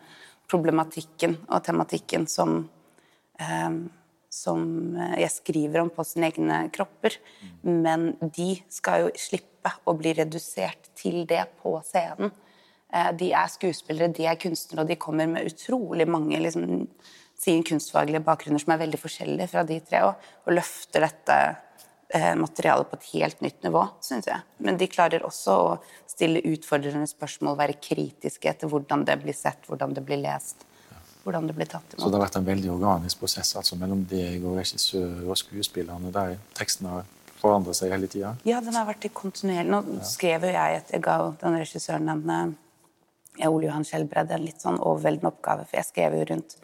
[0.53, 2.69] problematikken og tematikken som,
[3.41, 3.73] eh,
[4.33, 4.63] som
[5.17, 7.17] jeg skriver om på sine egne kropper.
[7.65, 12.33] Men de skal jo slippe å bli redusert til det på scenen.
[12.93, 16.87] Eh, de er skuespillere, de er kunstnere, og de kommer med utrolig mange liksom,
[17.41, 21.39] sin kunstfaglige bakgrunner som er veldig forskjellige fra de tre, og, og løfter dette
[22.13, 24.45] materialet på et helt nytt nivå, syns jeg.
[24.65, 25.71] Men de klarer også å
[26.11, 30.67] stille utfordrende spørsmål, være kritiske etter hvordan det blir sett, hvordan det blir lest.
[31.23, 32.03] hvordan det blir tatt imot.
[32.03, 36.11] Så det har vært en veldig organisk prosess altså mellom deg og regissør og skuespillerne,
[36.11, 37.05] der teksten har
[37.39, 38.33] forandret seg hele tida?
[38.49, 39.71] Ja, den har vært kontinuerlig.
[39.71, 42.57] Nå skrev jo jeg at jeg ga den regissøren en
[43.39, 46.59] eh, Ole Johan Skjelbred en litt sånn overveldende oppgave, for jeg skrev jo rundt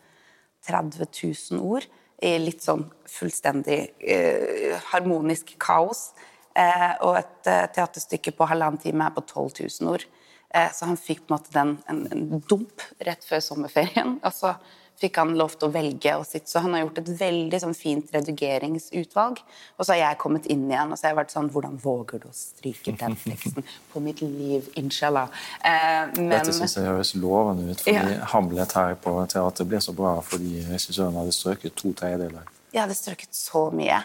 [0.66, 1.86] 30 000 ord
[2.22, 6.10] i litt sånn fullstendig eh, harmonisk kaos.
[6.58, 10.06] Eh, og et eh, teaterstykke på halvannen time er på 12 000 ord.
[10.54, 14.16] Eh, så han fikk på en måte den, en, en dump rett før sommerferien.
[14.18, 14.56] Og så
[14.98, 16.50] fikk han lov til å velge å sitte.
[16.50, 19.40] Så han har gjort et veldig sånn, fint redigeringsutvalg.
[19.76, 22.22] Og så har jeg kommet inn igjen og så har jeg vært sånn Hvordan våger
[22.22, 24.68] du å stryke den teksten på mitt liv?
[24.80, 25.30] Inshallah.
[25.62, 26.34] Eh, men...
[26.34, 27.84] Dette syns jeg høres lovende ut.
[27.84, 28.28] fordi ja.
[28.34, 32.54] Hamlet her på teatret ble så bra fordi regissøren hadde strøket to tredjedeler.
[32.74, 34.02] Jeg hadde strøket så mye.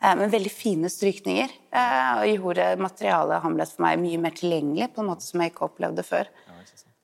[0.00, 1.56] Eh, men veldig fine strykninger.
[1.70, 5.52] Eh, og gjorde materialet Hamlet for meg mye mer tilgjengelig på en måte som jeg
[5.52, 6.30] ikke opplevde før.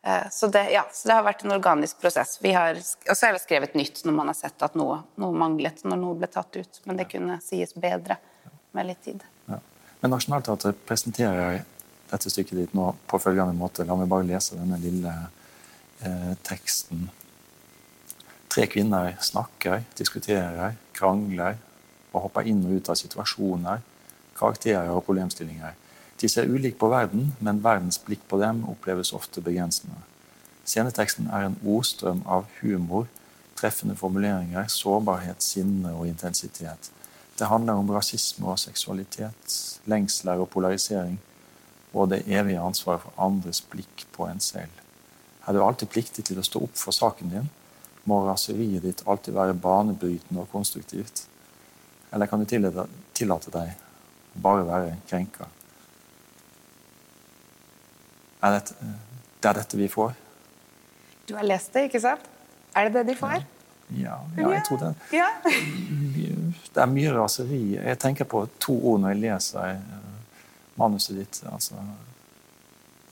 [0.07, 2.37] Eh, så det, ja, så det, har vært en organisk prosess.
[2.43, 5.83] Har, og så har vi skrevet nytt når man har sett at noe, noe, manglet,
[5.85, 6.81] når noe ble tatt ut.
[6.87, 8.19] Men det kunne sies bedre
[8.77, 9.25] med litt tid.
[9.51, 9.59] Ja.
[10.01, 11.65] Men Nationaltheatret presenterer
[12.07, 13.87] dette stykket ditt nå på følgende måte.
[13.89, 15.15] La meg bare lese denne lille
[16.07, 17.09] eh, teksten.
[18.53, 21.59] Tre kvinner snakker, diskuterer, krangler
[22.13, 23.83] og hopper inn og ut av situasjoner
[24.37, 25.75] karakterer og problemstillinger.
[26.21, 29.99] De ser ulike på verden, men verdens blikk på dem oppleves ofte begrensende.
[30.65, 33.07] Sceneteksten er en ordstrøm av humor,
[33.57, 36.91] treffende formuleringer, sårbarhet, sinne og intensitet.
[37.39, 41.19] Det handler om rasisme og seksualitet, lengsler og polarisering,
[41.93, 44.73] og det evige ansvaret for andres blikk på en selv.
[45.47, 47.51] Er du alltid pliktig til å stå opp for saken din?
[48.09, 51.27] Må raseriet ditt alltid være banebrytende og konstruktivt?
[52.13, 55.49] Eller kan du tillate deg å bare være krenka?
[58.47, 58.77] Er dette,
[59.43, 60.15] det er dette vi får?
[61.27, 62.27] Du har lest det, ikke sant?
[62.77, 63.43] Er det det de får?
[63.97, 64.95] Ja, ja jeg tror det.
[65.15, 65.31] Ja.
[65.47, 67.61] Det er mye raseri.
[67.75, 70.11] Jeg tenker på to ord når jeg leser eh,
[70.79, 71.41] manuset ditt.
[71.51, 71.81] Altså,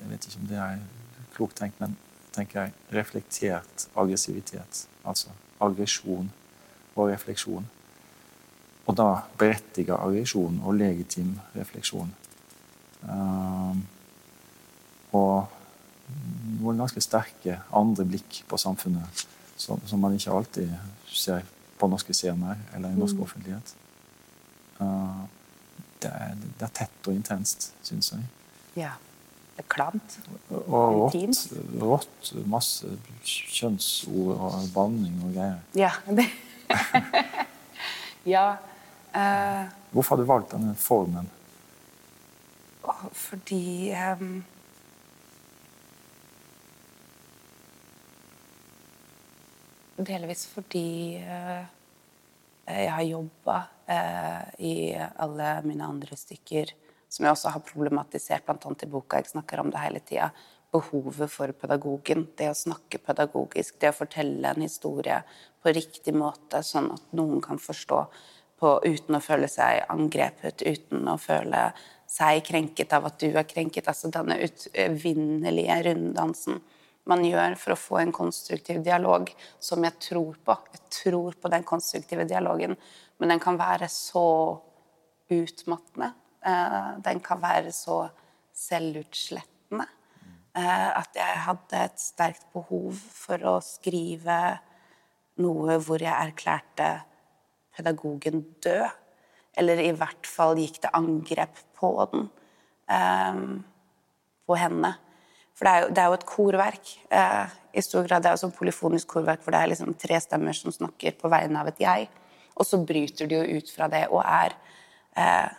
[0.01, 0.83] jeg vet ikke om det er
[1.35, 1.97] klokt tenkt, men
[2.35, 4.85] tenker jeg reflektert aggressivitet.
[5.05, 5.33] Altså
[5.65, 6.31] aggresjon
[6.95, 7.67] og refleksjon.
[8.85, 9.09] Og da
[9.41, 12.13] berettiget aggresjon og legitim refleksjon.
[13.09, 13.85] Um,
[15.15, 15.47] og
[16.61, 19.25] noen ganske sterke andre blikk på samfunnet
[19.57, 20.71] som, som, man ikke alltid
[21.09, 21.47] ser
[21.79, 23.23] på norske scener eller i norsk mm.
[23.23, 23.75] offentlighet.
[24.81, 25.25] Uh,
[26.03, 28.27] det, er, det, er, tett og intenst, syns jeg.
[28.77, 28.95] Ja.
[29.55, 30.17] Det er klamt.
[30.51, 31.45] Og rått.
[31.79, 32.89] rått masse
[33.23, 35.61] kjønnsord og banning og greier.
[35.79, 35.93] Ja.
[38.25, 38.57] Ja.
[39.15, 41.29] Uh, Hvorfor har du valgt denne formen?
[43.13, 44.45] Fordi um,
[49.97, 51.63] Delvis fordi uh,
[52.67, 56.73] jeg har jobba uh, i alle mine andre stykker,
[57.09, 58.75] som jeg også har problematisert, bl.a.
[58.75, 59.21] i boka.
[59.21, 60.33] Jeg snakker om det hele tida.
[60.75, 62.27] Behovet for pedagogen.
[62.35, 63.79] Det å snakke pedagogisk.
[63.79, 65.21] Det å fortelle en historie
[65.63, 68.01] på riktig måte, sånn at noen kan forstå
[68.59, 71.69] på, uten å føle seg angrepet, uten å føle
[72.11, 73.87] seg krenket av at du er krenket.
[73.87, 76.59] Altså denne utvinnelige runddansen
[77.11, 79.31] man gjør for å få en konstruktiv dialog
[79.63, 80.57] som jeg tror på.
[80.73, 82.77] Jeg tror på den konstruktive dialogen,
[83.21, 84.27] men den kan være så
[85.33, 86.13] utmattende.
[86.45, 88.05] Eh, den kan være så
[88.55, 89.87] selvutslettende
[90.55, 94.39] eh, at jeg hadde et sterkt behov for å skrive
[95.43, 96.91] noe hvor jeg erklærte
[97.75, 99.01] pedagogen død.
[99.55, 102.29] Eller i hvert fall gikk det angrep på den.
[102.91, 103.43] Eh,
[104.45, 104.97] på henne.
[105.55, 106.93] For det er jo, det er jo et korverk.
[107.15, 110.19] Eh, I stor grad det er jo sånn polyfonisk korverk hvor det er liksom tre
[110.23, 112.09] stemmer som snakker på vegne av et jeg.
[112.55, 114.57] Og så bryter de jo ut fra det og er
[115.19, 115.53] eh,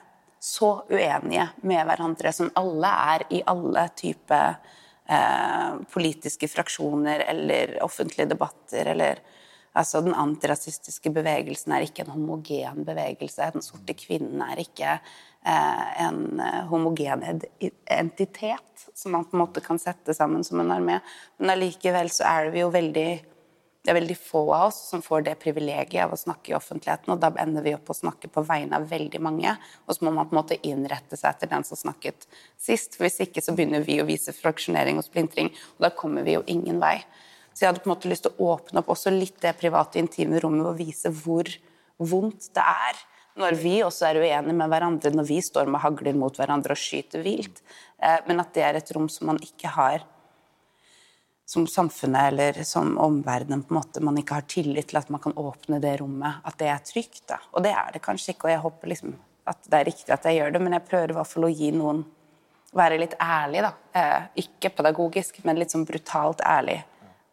[0.45, 4.59] så uenige med hverandre som alle er i alle typer
[5.07, 9.23] eh, politiske fraksjoner eller offentlige debatter eller
[9.75, 13.49] Altså, Den antirasistiske bevegelsen er ikke en homogen bevegelse.
[13.51, 14.93] Den sorte kvinnen er ikke
[15.45, 17.23] en eh, homogen
[17.85, 20.99] entitet som man på en måte kan sette sammen som en armé.
[21.37, 23.09] Men allikevel så er vi jo veldig
[23.85, 27.11] det er veldig få av oss som får det privilegiet av å snakke i offentligheten,
[27.13, 29.51] og da ender vi opp å snakke på vegne av veldig mange.
[29.85, 32.25] Og så må man på en måte innrette seg etter den som snakket
[32.57, 32.97] sist.
[32.97, 36.33] For hvis ikke så begynner vi å vise fraksjonering og splintring, og da kommer vi
[36.33, 36.95] jo ingen vei.
[37.53, 40.01] Så jeg hadde på en måte lyst til å åpne opp også litt det private,
[40.01, 41.53] intime rommet og vise hvor
[42.01, 43.05] vondt det er
[43.39, 46.79] når vi også er uenige med hverandre, når vi står med hagler mot hverandre og
[46.79, 47.61] skyter vilt.
[47.99, 50.05] Eh, men at det er et rom som man ikke har
[51.45, 55.21] som samfunnet eller som omverdenen på en måte man ikke har tillit til at man
[55.21, 57.21] kan åpne det rommet, at det er trygt.
[57.29, 57.37] Da.
[57.53, 60.25] Og det er det kanskje ikke, og jeg håper liksom at det er riktig at
[60.25, 62.05] jeg gjør det, men jeg prøver i hvert fall å gi noen
[62.75, 63.69] Være litt ærlig, da.
[63.95, 66.81] Eh, ikke pedagogisk, men litt sånn brutalt ærlig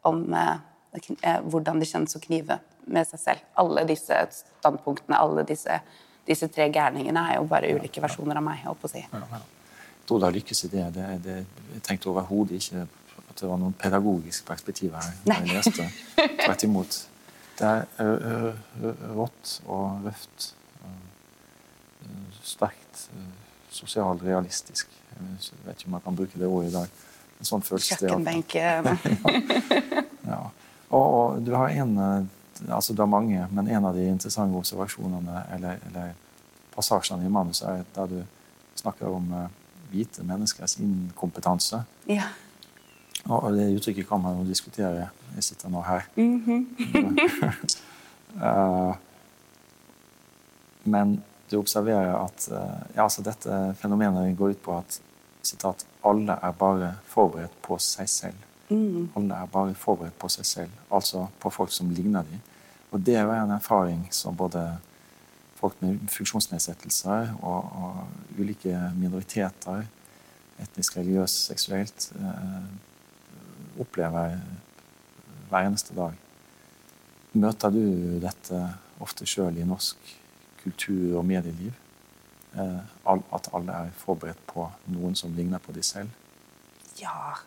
[0.06, 3.45] om eh, hvordan det kjennes å knive med seg selv.
[3.61, 5.79] Alle disse standpunktene, alle disse,
[6.27, 8.64] disse tre gærningene er jo bare ulike versjoner av meg.
[8.64, 9.05] Jeg, si.
[9.05, 9.42] ja, ja.
[9.42, 10.88] jeg tror du har lykkes i det.
[10.97, 11.38] det, det
[11.77, 12.87] jeg tenkte overhodet ikke
[13.33, 15.12] at det var noen pedagogisk perspektiv her.
[15.29, 15.38] Nei.
[15.47, 15.88] jeg leste.
[16.16, 16.99] Tvert imot.
[17.59, 17.71] Det
[18.03, 18.51] er
[19.14, 20.53] rått og røft.
[22.42, 23.07] Sterkt
[23.73, 24.90] sosialrealistisk.
[25.12, 27.01] Jeg vet ikke om man kan bruke det ordet i dag.
[27.40, 28.11] En sånn følelse det.
[28.11, 28.55] Kjøkkenbenk.
[30.33, 30.40] ja.
[30.92, 31.97] Og, og, du har en
[32.68, 36.12] altså Det er mange, men en av de interessante observasjonene eller, eller
[36.75, 38.22] passasjene i manuset er der du
[38.81, 39.46] snakker om uh,
[39.90, 41.83] hvite menneskers inkompetanse.
[42.09, 42.31] Ja.
[43.29, 45.09] Og det uttrykket kan man jo diskutere.
[45.37, 46.09] Jeg sitter nå her.
[46.16, 46.62] Mm -hmm.
[48.46, 48.94] uh,
[50.85, 55.01] men du observerer at uh, ja, altså dette fenomenet går ut på at
[55.42, 58.37] sitat, alle er bare forberedt på seg selv.
[58.68, 59.11] Mm.
[59.16, 62.40] Alle er bare forberedt på seg selv, altså på folk som ligner dem.
[62.92, 64.62] Og det jo en erfaring som både
[65.57, 69.87] folk med funksjonsnedsettelser og, og ulike minoriteter,
[70.62, 72.66] etnisk, religiøst, seksuelt, eh,
[73.81, 74.37] opplever
[75.48, 76.18] hver eneste dag.
[77.33, 77.85] Møter du
[78.20, 78.59] dette
[79.02, 80.12] ofte sjøl i norsk
[80.62, 81.72] kultur- og medieliv?
[82.52, 86.12] Eh, at alle er forberedt på noen som ligner på de selv?
[87.00, 87.38] Ja,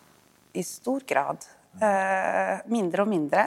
[0.56, 1.46] i stor grad.
[1.78, 3.46] Eh, mindre og mindre.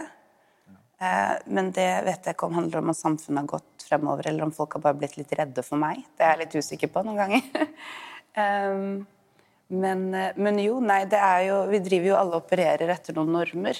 [0.99, 4.47] Eh, men det vet jeg ikke om handler om at samfunnet har gått fremover, eller
[4.47, 6.01] om folk har bare blitt litt redde for meg.
[6.17, 7.69] Det er jeg litt usikker på noen ganger.
[8.35, 9.05] um,
[9.83, 13.15] men, eh, men, jo, nei, det er jo Vi driver jo alle og opererer etter
[13.15, 13.79] noen normer.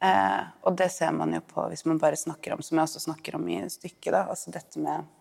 [0.00, 3.04] Eh, og det ser man jo på hvis man bare snakker om, som jeg også
[3.08, 5.12] snakker om i stykket, da, altså dette med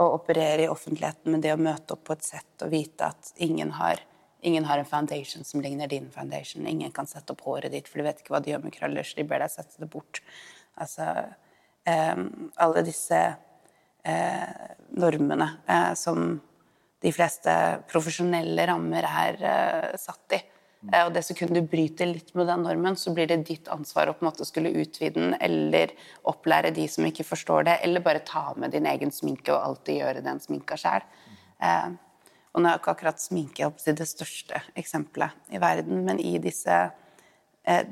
[0.00, 3.34] å operere i offentligheten, med det å møte opp på et sett og vite at
[3.44, 4.00] ingen har
[4.42, 6.66] Ingen har en foundation som ligner din foundation.
[6.66, 9.06] Ingen kan sette opp håret ditt, for du vet ikke hva de gjør med krøller,
[9.06, 10.22] så de ber deg sette det bort.
[10.82, 11.08] Altså
[11.86, 12.24] eh,
[12.64, 13.20] Alle disse
[14.02, 16.32] eh, normene eh, som
[17.02, 17.54] de fleste
[17.90, 20.42] profesjonelle rammer er eh, satt i.
[20.90, 24.10] Eh, og det sekundet du bryter litt med den normen, så blir det ditt ansvar
[24.10, 25.94] å på en måte skulle utvide den, eller
[26.28, 30.02] opplære de som ikke forstår det, eller bare ta med din egen sminke og alltid
[30.02, 31.06] gjøre den sminka sjæl.
[31.62, 31.92] Eh,
[32.52, 36.78] og nå er ikke akkurat sminke det største eksempelet i verden, men i disse,
[37.64, 37.86] eh,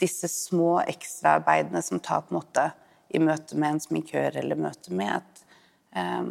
[0.00, 2.66] disse små ekstraarbeidene som tar på en måte
[3.10, 5.44] i møte med en sminkør eller møte med et,
[5.96, 6.30] eh,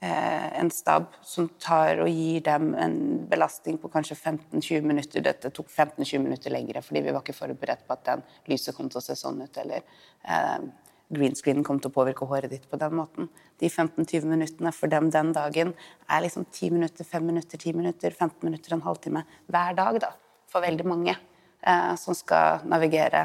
[0.00, 5.20] en stab som tar og gir dem en belastning på kanskje 15-20 minutter.
[5.20, 8.88] Dette tok 15-20 minutter lengre fordi vi var ikke forberedt på at den lyset kom
[8.88, 9.56] til å se sånn ut.
[9.58, 9.82] eller
[10.24, 10.68] eh,
[11.08, 13.28] green screen kom til å påvirke håret ditt på den måten.
[13.60, 15.72] De 15-20 minuttene for dem den dagen
[16.06, 20.12] er liksom 10 minutter, 5 minutter, 10 minutter, 15 minutter, en halvtime hver dag da,
[20.50, 23.24] for veldig mange eh, som skal navigere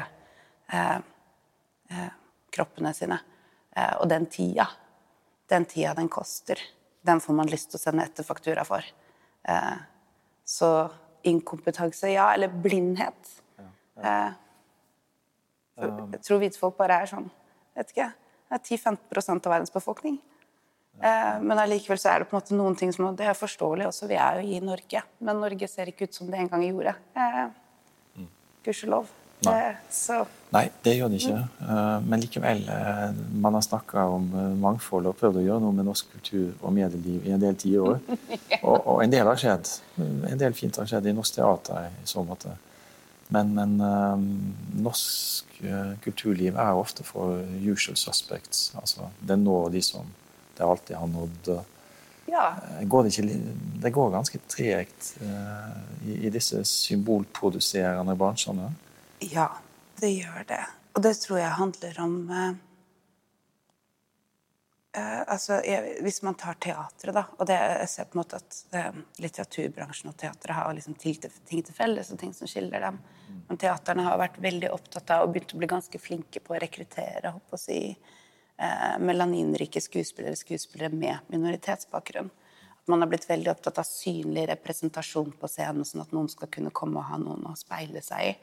[0.72, 0.96] eh,
[1.92, 2.10] eh,
[2.54, 3.20] kroppene sine.
[3.76, 4.68] Eh, og den tida,
[5.52, 6.60] den tida den koster,
[7.04, 8.84] den får man lyst til å sende etter faktura for.
[9.44, 9.76] Eh,
[10.44, 10.72] så
[11.24, 13.36] inkompetanse, ja, eller blindhet.
[13.60, 13.68] Ja,
[14.00, 14.08] ja.
[14.08, 14.40] Eh,
[15.74, 17.24] jeg tror hvite folk bare er sånn
[17.76, 18.12] vet ikke,
[18.48, 20.20] det er 10-15% av verdens befolkning.
[21.02, 23.88] Eh, men allikevel så er det på en måte noen ting som Det er forståelig
[23.88, 25.02] også, vi er jo i Norge.
[25.18, 26.94] Men Norge ser ikke ut som det en gang gjorde.
[27.18, 27.44] Eh,
[28.20, 28.32] mm.
[28.66, 29.10] Gudskjelov.
[29.44, 29.54] Nei.
[29.74, 31.40] Eh, Nei, det gjør det ikke.
[31.58, 32.04] Mm.
[32.08, 32.60] Men likevel,
[33.42, 34.28] man har snakka om
[34.62, 37.98] mangfold og prøvd å gjøre noe med norsk kultur og medieliv i en del tiår.
[38.68, 39.72] og, og en del har skjedd.
[39.98, 42.54] En del fint har skjedd i norsk teater i så måte.
[43.28, 44.26] Men, men um,
[44.84, 48.72] norsk uh, kulturliv er ofte for usual suspects.
[48.78, 50.10] Altså, det når de som
[50.54, 51.48] det alltid har nådd.
[52.28, 52.44] Ja.
[52.60, 53.40] Uh, går det, ikke,
[53.82, 55.72] det, går ganske tregt uh,
[56.04, 58.70] i, i, disse symbolproduserende bransjene?
[59.24, 59.48] Ja,
[60.00, 60.62] det gjør det.
[60.94, 62.16] Og det tror jeg handler om
[64.94, 68.38] Uh, altså, jeg, hvis man tar teatret, da og det, Jeg ser på en måte
[68.38, 72.46] at uh, litteraturbransjen og teatret har liksom ting til, ting til felles og ting som
[72.46, 73.00] skiller dem.
[73.48, 76.62] Men teaterne har vært veldig opptatt av og begynt å bli ganske flinke på å
[76.62, 82.30] rekruttere å si, uh, melaninrike skuespillere, skuespillere med minoritetsbakgrunn.
[82.78, 86.54] At man har blitt veldig opptatt av synlig representasjon på scenen, sånn at noen skal
[86.54, 88.34] kunne komme og ha noen å speile seg i.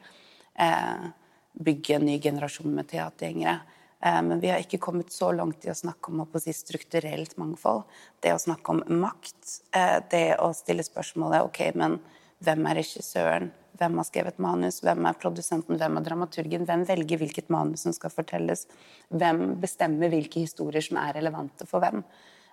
[1.52, 3.62] bygge en ny generasjon med teatergjengere.
[4.02, 7.38] Eh, men vi har ikke kommet så langt i å snakke om å si, strukturelt
[7.38, 7.84] mangfold.
[8.20, 12.00] Det å snakke om makt, eh, det å stille spørsmålet ok, men
[12.42, 17.22] hvem er regissøren, hvem har skrevet manus, hvem er produsenten, hvem er dramaturgen, hvem velger
[17.22, 18.68] hvilket manus som skal fortelles,
[19.10, 22.04] hvem bestemmer hvilke historier som er relevante for hvem.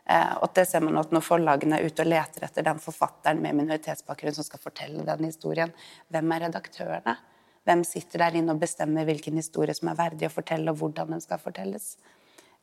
[0.09, 3.43] Eh, og det ser man at Når forlagene er ute og leter etter den forfatteren
[3.45, 5.73] med minoritetsbakgrunn som skal fortelle den historien,
[6.09, 7.17] hvem er redaktørene?
[7.69, 11.13] Hvem sitter der inne og bestemmer hvilken historie som er verdig å fortelle, og hvordan
[11.13, 11.97] den skal fortelles?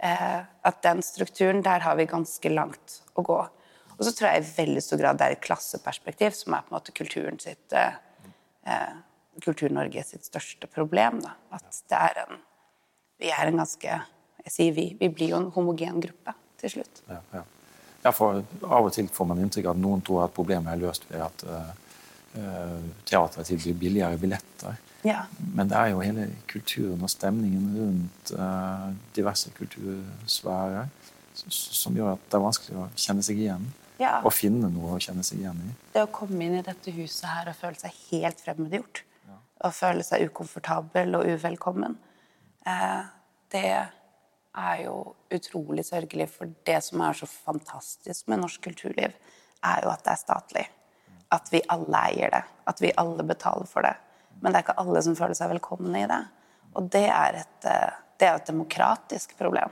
[0.01, 3.37] Eh, at den strukturen, der har vi ganske langt å gå.
[3.95, 6.73] Og så tror jeg i veldig stor grad det er et klasseperspektiv som er på
[6.73, 7.99] en måte kulturen sitt eh,
[8.65, 8.95] eh
[9.43, 11.17] Kultur-Norge sitt største problem.
[11.19, 11.33] Da.
[11.57, 12.37] At det er en
[13.19, 14.01] Vi er en ganske
[14.45, 14.95] Jeg sier vi.
[14.99, 17.01] Vi blir jo en homogen gruppe til slutt.
[17.09, 17.41] Ja, ja.
[18.03, 20.79] ja for Av og til får man inntrykk av at noen tror at problemet er
[20.79, 24.77] løst ved at uh, teatret tilbyr billigere billetter.
[25.05, 25.25] Ja.
[25.53, 30.89] Men det er jo hele kulturen og stemningen rundt uh, diverse kultursfærer
[31.51, 33.67] som gjør at det er vanskelig å kjenne seg igjen.
[33.99, 34.17] Ja.
[34.27, 35.73] Og finne noe å kjenne seg igjen i.
[35.93, 39.37] Det å komme inn i dette huset her og føle seg helt fremmedgjort, ja.
[39.67, 41.95] og føle seg ukomfortabel og uvelkommen,
[42.67, 43.03] uh,
[43.53, 44.97] det er jo
[45.35, 46.27] utrolig sørgelig.
[46.33, 49.15] For det som er så fantastisk med norsk kulturliv,
[49.65, 50.65] er jo at det er statlig.
[51.35, 52.43] At vi alle eier det.
[52.69, 53.95] At vi alle betaler for det.
[54.45, 56.21] Men det er ikke alle som føler seg velkomne i det.
[56.77, 59.71] Og det er et, eh, det er et demokratisk problem.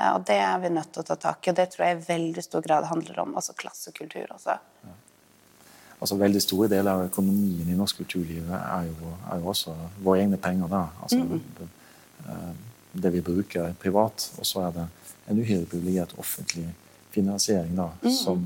[0.00, 1.98] Eh, og det er vi nødt til å ta tak i, og det tror jeg
[1.98, 4.24] i veldig stor grad handler om altså klassekultur.
[4.32, 4.56] også.
[4.86, 4.94] Ja.
[6.00, 10.22] Altså Veldig store deler av økonomien i norsk kulturliv er jo, er jo også våre
[10.22, 10.68] egne penger.
[10.68, 10.86] da.
[11.02, 11.68] Altså, mm det,
[12.92, 14.86] det, vi bruker privat, og så er det
[15.32, 16.66] en uhyre privilegert offentlig
[17.10, 18.42] finansiering da, mm som,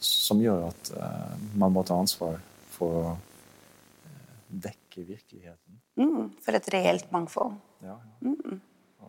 [0.00, 2.38] som, gjør at uh, man må ta ansvar
[2.72, 5.80] for å uh, dekke virkeligheten.
[5.96, 7.54] Mm, for et reelt mangfold.
[7.82, 8.28] Ja, ja.
[8.30, 8.60] Mm.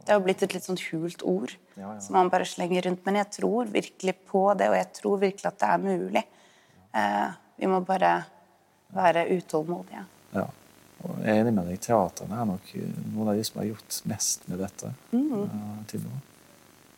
[0.06, 3.04] Det har blitt et litt sånn hult ord ja, som man bare slenger rundt.
[3.06, 6.24] Men jeg tror virkelig på det, og jeg tror virkelig at det er mulig.
[6.98, 8.16] Eh, vi må bare
[8.96, 10.02] være utålmodige.
[10.34, 10.48] Ja.
[11.02, 11.78] Og jeg er enig med deg.
[11.82, 12.74] Teatrene er nok
[13.14, 15.86] noen av de som har gjort mest med dette mm.
[15.92, 16.18] til nå.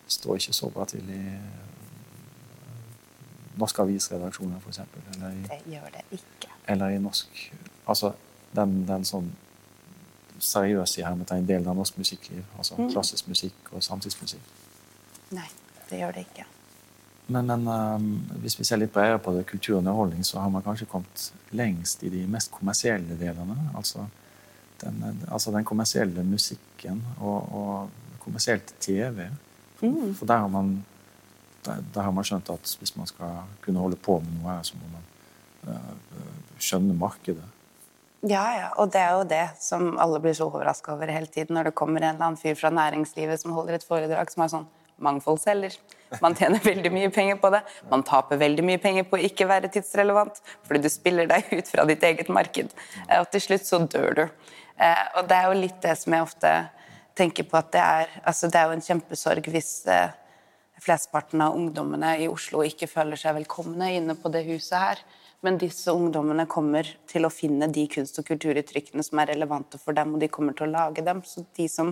[0.05, 1.21] Det står ikke så bra til i
[3.59, 4.79] norske avisredaksjoner, f.eks.
[5.49, 6.51] Det gjør det ikke.
[6.71, 7.47] Eller i norsk
[7.83, 8.13] Altså
[8.55, 9.31] den, den sånn
[10.43, 12.43] seriøse i hermetegn delen av norsk musikkliv.
[12.57, 12.89] Altså mm.
[12.91, 14.51] klassisk musikk og samtidsmusikk.
[15.33, 15.47] Nei,
[15.89, 16.45] det gjør det ikke.
[17.31, 18.07] Men, men um,
[18.43, 21.29] hvis vi ser litt bredere på det, kultur og underholdning, så har man kanskje kommet
[21.55, 23.55] lengst i de mest kommersielle delene.
[23.77, 24.07] Altså
[24.83, 29.29] den, altså den kommersielle musikken og, og kommersielt TV.
[29.81, 30.11] Mm.
[30.15, 30.75] For der har man
[31.63, 34.63] der, der, har man skjønt at hvis man skal kunne holde på med noe her,
[34.67, 35.05] så må man
[35.71, 37.45] uh, skjønne markedet.
[38.23, 41.57] Ja, ja, og det er jo det som alle blir så overraska over hele tiden,
[41.57, 44.51] når det kommer en eller annen fyr fra næringslivet som holder et foredrag som er
[44.53, 44.67] sånn
[45.03, 45.75] mangfoldsselger.
[46.23, 47.59] Man tjener veldig mye penger på det.
[47.91, 51.71] Man taper veldig mye penger på å ikke være tidsrelevant, fordi du spiller deg ut
[51.73, 52.71] fra ditt eget marked.
[53.09, 54.23] Eh, og til slutt så dør du.
[54.79, 56.53] Eh, og det er jo litt det som jeg ofte
[57.19, 59.73] tenker på at det er Altså, det er jo en kjempesorg hvis
[60.83, 65.03] flesteparten av ungdommene i Oslo ikke føler seg velkomne inne på det huset her.
[65.43, 69.95] Men disse ungdommene kommer til å finne de kunst- og kulturuttrykkene som er relevante for
[69.97, 71.19] dem, og de kommer til å lage dem.
[71.27, 71.91] Så de som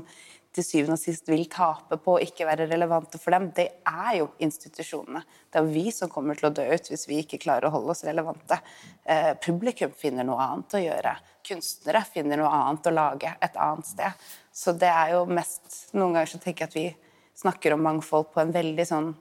[0.56, 4.18] til syvende og sist vil tape på å ikke være relevante for dem, det er
[4.20, 5.24] jo institusjonene.
[5.52, 7.92] Det er vi som kommer til å dø ut hvis vi ikke klarer å holde
[7.94, 8.60] oss relevante.
[9.04, 11.16] Eh, publikum finner noe annet å gjøre.
[11.48, 14.28] Kunstnere finner noe annet å lage et annet sted.
[14.52, 18.32] Så det er jo mest Noen ganger så tenker jeg at vi snakker om mangfold
[18.32, 19.12] på en veldig sånn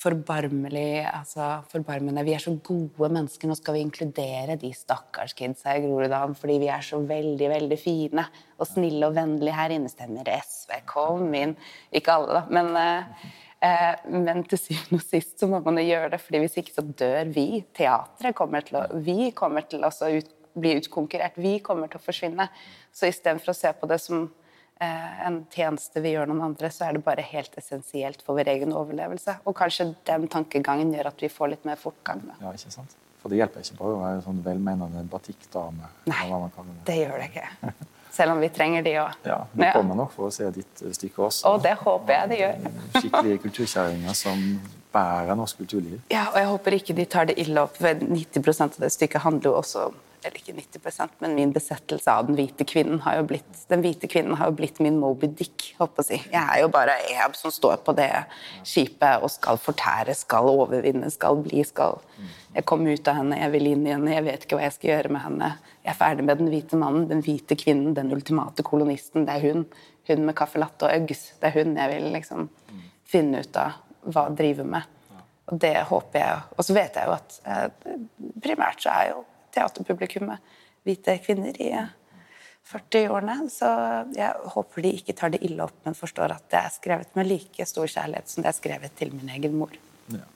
[0.00, 2.24] forbarmelig altså forbarmende.
[2.26, 6.58] Vi er så gode mennesker, nå skal vi inkludere de stakkars kidsa i Groruddalen fordi
[6.62, 8.26] vi er så veldig, veldig fine
[8.58, 9.92] og snille og vennlige her inne.
[9.92, 11.54] Stemmer SV, kom inn.
[11.94, 12.72] Ikke alle, da, men,
[13.62, 16.76] eh, men til syvende og sist så må man jo gjøre det, fordi hvis ikke
[16.76, 17.48] så dør vi.
[17.76, 21.38] Teatret kommer til å Vi kommer til å ut, bli utkonkurrert.
[21.40, 22.48] Vi kommer til å forsvinne.
[22.92, 24.26] Så istedenfor å se på det som
[24.82, 28.74] en tjeneste vi gjør noen andre, så er det bare helt essensielt for vår egen
[28.74, 29.38] overlevelse.
[29.46, 32.24] Og kanskje den tankegangen gjør at vi får litt mer fortgang.
[32.40, 32.96] Ja, ikke sant?
[33.22, 35.90] For det hjelper ikke bare å være sånn velmenende batikkdame.
[36.10, 36.76] Nei, det.
[36.88, 37.74] det gjør det ikke.
[38.12, 39.20] Selv om vi trenger de òg.
[39.24, 41.52] Ja, du kommer nok for å se ditt stykke også.
[41.52, 42.64] Og det håper jeg de gjør.
[42.98, 44.42] Skikkelige kulturkjerringer som
[44.92, 46.00] bærer norsk kulturliv.
[46.12, 47.78] Ja, og jeg håper ikke de tar det ille opp.
[47.78, 52.12] For 90 av det stykket handler jo også om eller ikke 90% men min besettelse
[52.12, 55.28] av den hvite kvinnen har jo blitt den hvite kvinnen har jo blitt min Moby
[55.38, 55.72] Dick.
[55.78, 56.24] håper jeg.
[56.32, 58.10] jeg er jo bare Ehab som står på det
[58.68, 62.00] skipet og skal fortære, skal overvinne, skal bli, skal
[62.52, 64.74] Jeg kom ut av henne, jeg vil inn i henne, jeg vet ikke hva jeg
[64.74, 65.46] skal gjøre med henne.
[65.82, 69.24] Jeg er ferdig med den hvite mannen, den hvite kvinnen, den ultimate kolonisten.
[69.24, 69.64] Det er hun.
[70.10, 71.30] Hun med caffè latte og Uggs.
[71.40, 72.50] Det er hun jeg vil liksom
[73.08, 73.80] finne ut av
[74.12, 75.00] hva driver med.
[75.50, 76.40] Og det håper jeg.
[76.56, 77.94] Og så vet jeg jo at eh,
[78.44, 79.24] primært så er jo
[79.54, 80.54] teaterpublikummet
[80.86, 81.70] hvite kvinner i
[82.68, 83.48] 40-årene.
[83.50, 83.68] Så
[84.16, 87.28] jeg håper de ikke tar det ille opp, men forstår at det er skrevet med
[87.30, 89.74] like stor kjærlighet som det er skrevet til min egen mor.
[90.12, 90.26] Ja,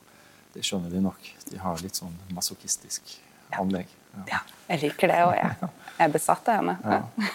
[0.55, 1.31] Det skjønner de nok.
[1.51, 3.17] De har litt sånn masochistisk
[3.57, 3.91] anlegg.
[4.17, 4.25] Ja.
[4.33, 4.43] ja.
[4.73, 5.73] jeg liker det òg, jeg.
[5.97, 6.75] Jeg er besatt av henne.
[6.85, 7.29] Ja.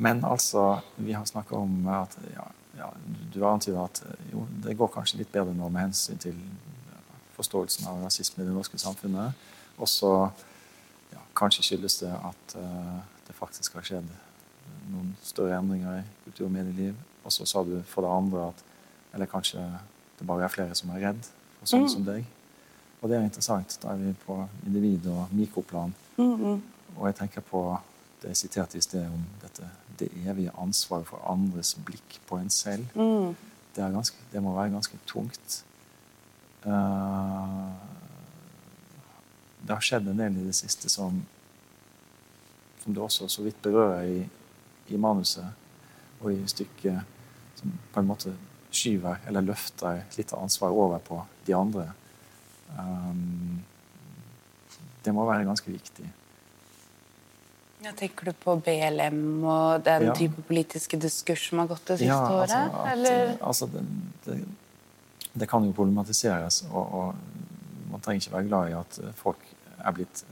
[0.00, 2.46] Men altså, vi har snakka om at ja,
[2.78, 2.86] ja,
[3.32, 4.00] Du har antyda at
[4.30, 6.38] jo, det går kanskje litt bedre nå med hensyn til
[7.36, 9.36] forståelsen av rasisme i det norske samfunnet.
[9.80, 10.30] Også ja,
[11.36, 14.08] kanskje skyldes det at uh, det faktisk har skjedd
[14.90, 16.98] noen større endringer i kultur- og medieliv.
[17.24, 18.66] Og så sa du for det andre at
[19.10, 19.58] Eller kanskje
[20.18, 21.24] det bare er flere som er redd
[21.58, 21.90] for sånne mm.
[21.90, 22.26] som deg.
[23.00, 23.74] Og det er interessant.
[23.82, 25.94] Da er vi på individ- og mikroplan.
[26.16, 26.60] Mm -hmm.
[26.96, 27.78] Og jeg tenker på
[28.22, 32.50] det jeg siterte i sted om dette det evige ansvaret for andres blikk på en
[32.50, 32.86] selv.
[32.94, 33.36] Mm.
[33.76, 35.64] Det, ganske, det, må være ganske tungt.
[36.64, 36.70] Uh,
[39.62, 41.20] det har skjedd en del i det siste som,
[42.82, 44.20] som du også så vidt berører i,
[44.88, 45.46] i, manuset
[46.20, 47.02] og i stykket,
[47.60, 48.32] som på en måte
[48.70, 51.88] skyver eller løfter litt av ansvaret over på de andre.
[52.78, 53.60] Um,
[55.04, 56.06] det må være ganske viktig.
[57.80, 60.14] Ja, tenker du på BLM og den Ja.
[60.14, 62.50] type politiske diskurs som har gått det siste Ja, året?
[62.52, 63.84] altså, at, altså det,
[64.26, 64.44] det,
[65.32, 67.14] det kan jo problematiseres, og, og
[68.00, 69.42] man trenger ikke være glad i at folk
[69.78, 70.24] er blitt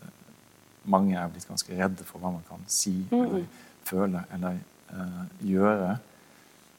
[0.88, 3.42] Mange er blitt ganske redde for hva man kan si eller
[3.84, 4.56] føle eller
[4.88, 5.90] uh, gjøre.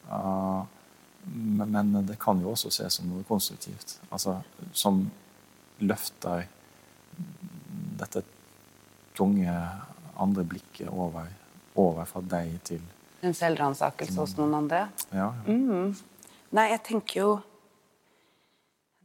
[0.09, 0.63] Uh,
[1.29, 3.99] men, men det kan jo også ses som noe konstruktivt.
[4.09, 4.39] Altså
[4.73, 5.03] som
[5.85, 6.47] løfter
[8.01, 8.23] dette
[9.13, 9.53] tunge
[10.17, 11.29] andre blikket over,
[11.75, 12.81] over fra deg til
[13.21, 14.87] En selvransakelse hos noen andre?
[15.13, 15.33] Ja.
[15.45, 15.93] Mm.
[16.55, 17.31] Nei, jeg tenker jo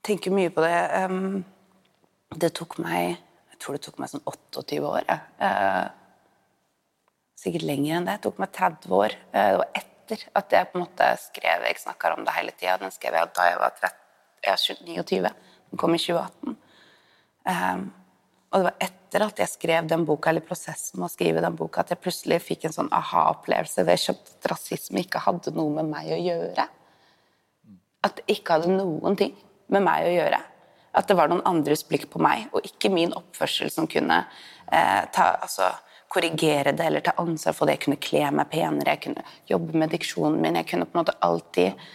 [0.05, 0.77] tenker mye på det.
[1.05, 1.43] Um,
[2.35, 5.05] det tok meg Jeg tror det tok meg sånn 28 år.
[5.09, 5.85] Eh,
[7.39, 8.17] sikkert lenger enn det.
[8.19, 9.15] Det tok meg 30 år.
[9.33, 12.53] Eh, det var etter at jeg på en måte skrev Jeg snakker om det hele
[12.53, 12.77] tida.
[12.83, 14.01] Den skrev jeg da jeg var 30,
[14.45, 15.35] jeg er 29.
[15.71, 16.57] Den kom i 2018.
[17.47, 17.85] Eh,
[18.55, 21.57] og det var etter at jeg skrev den boka, eller prosessen med å skrive den
[21.59, 25.91] boka, at jeg plutselig fikk en sånn aha-opplevelse ved at rasisme ikke hadde noe med
[25.91, 26.67] meg å gjøre.
[28.07, 29.35] At det ikke hadde noen ting
[29.75, 30.39] med meg å gjøre.
[30.95, 34.21] At det var noen andres blikk på meg, og ikke min oppførsel som kunne
[34.71, 35.73] eh, ta, altså,
[36.15, 37.79] korrigere det eller ta ansvar for det.
[37.79, 40.61] Jeg kunne kle meg penere, jeg kunne jobbe med diksjonen min.
[40.61, 41.87] Jeg kunne på en måte alltid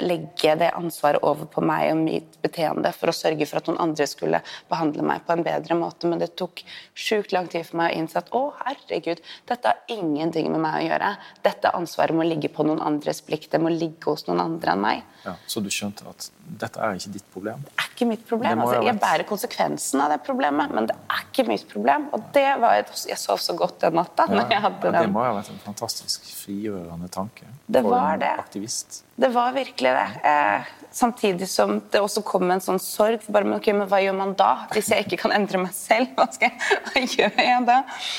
[0.00, 3.80] legge det ansvaret over på meg og mitt beteende for å sørge for at noen
[3.82, 6.08] andre skulle behandle meg på en bedre måte.
[6.08, 6.62] Men det tok
[6.96, 9.20] sjukt lang tid for meg å innse at å, herregud,
[9.50, 11.10] dette har ingenting med meg å gjøre.
[11.44, 13.50] Dette ansvaret må ligge på noen andres blikk.
[13.52, 15.04] Det må ligge hos noen andre enn meg.
[15.26, 17.64] Ja, så du skjønte at dette er ikke ditt problem?
[17.66, 18.62] Det er ikke mitt problem.
[18.62, 22.08] Altså, jeg bærer konsekvensen av det problemet, men det er ikke mitt problem.
[22.16, 25.16] Og det var Jeg sov så godt den natta når jeg hadde ja, det må
[25.16, 28.28] må ha vært en fantastisk frigjørende tanke Det var det.
[28.38, 29.04] aktivist.
[29.16, 30.08] Det var virkelig det.
[30.22, 33.18] Eh, samtidig som det også kom en sånn sorg.
[33.24, 34.50] For bare, okay, ok, men hva gjør man da?
[34.70, 37.78] Hvis jeg ikke kan endre meg selv, hva, skal jeg, hva gjør jeg da?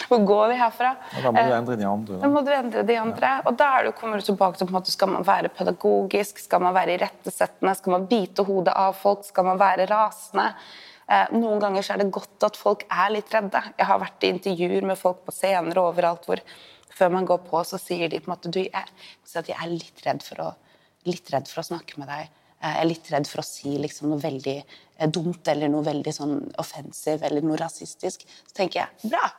[0.10, 0.92] Hvor går vi herfra?
[1.16, 2.18] Ja, da må du Eh, endre de andre.
[2.18, 2.32] Da Da.
[2.36, 3.32] må du endre de andre.
[3.48, 6.44] Og da er du, kommer du tilbake til på en måte, skal man være pedagogisk,
[6.44, 10.50] skal man være irettesettende, skal man bite hodet av folk, skal man være rasende?
[11.08, 13.62] Eh, noen ganger så er det godt at folk er litt redde.
[13.80, 16.42] Jeg har vært i intervjuer med folk på scener og overalt hvor
[16.98, 18.96] før man går på, så sier de på en måte du, jeg,
[19.38, 20.54] at jeg er litt redd for å
[21.08, 22.30] litt redd for å snakke med deg.
[22.58, 25.86] Eh, Jeg er litt redd for å si liksom noe veldig eh, dumt eller noe
[25.86, 28.26] veldig sånn offensiv eller noe rasistisk.
[28.48, 29.30] Så tenker jeg bra.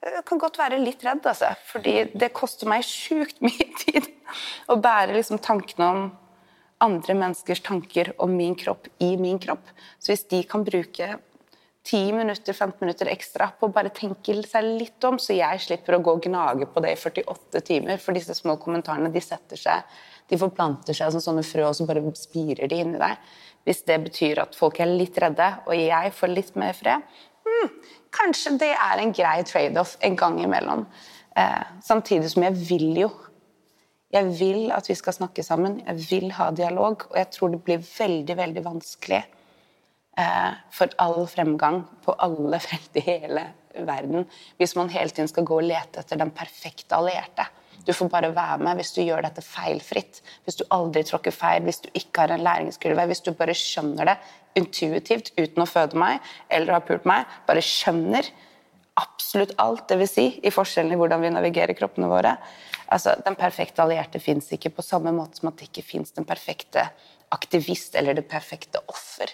[0.00, 1.50] Jeg kan godt være litt redd, altså.
[1.68, 4.08] Fordi det koster meg sjukt mye tid
[4.70, 6.04] å bære liksom tankene om
[6.80, 9.66] andre menneskers tanker om min kropp i min kropp.
[10.00, 11.18] Så hvis de kan bruke
[11.82, 15.96] 10 minutter, 15 minutter ekstra på å bare tenke seg litt om, så jeg slipper
[15.96, 19.58] å gå og gnage på det i 48 timer, for disse små kommentarene de setter
[19.58, 19.86] seg,
[20.28, 23.16] de forplanter seg som sånne frø, og så bare spirer de inni deg.
[23.64, 27.08] Hvis det betyr at folk er litt redde, og jeg får litt mer fred,
[27.48, 27.72] hmm,
[28.12, 30.84] kanskje det er en grei trade-off en gang imellom.
[31.40, 33.10] Eh, samtidig som jeg vil jo
[34.10, 37.60] jeg vil at vi skal snakke sammen, jeg vil ha dialog, og jeg tror det
[37.62, 39.20] blir veldig, veldig vanskelig
[40.74, 43.44] for all fremgang på alle felt i hele
[43.86, 44.26] verden
[44.58, 47.46] hvis man hele tiden skal gå og lete etter den perfekte allierte.
[47.86, 51.64] Du får bare være med hvis du gjør dette feilfritt, hvis du aldri tråkker feil,
[51.64, 54.16] hvis du ikke har en læringskurve, hvis du bare skjønner det
[54.60, 56.20] intuitivt uten å føde meg
[56.52, 58.28] eller ha pult meg, bare skjønner
[59.00, 62.34] absolutt alt, vil si i forskjellen i hvordan vi navigerer kroppene våre.
[62.92, 66.26] Altså, Den perfekte allierte fins ikke, på samme måte som at det ikke fins den
[66.28, 66.90] perfekte
[67.32, 69.30] aktivist eller det perfekte offer.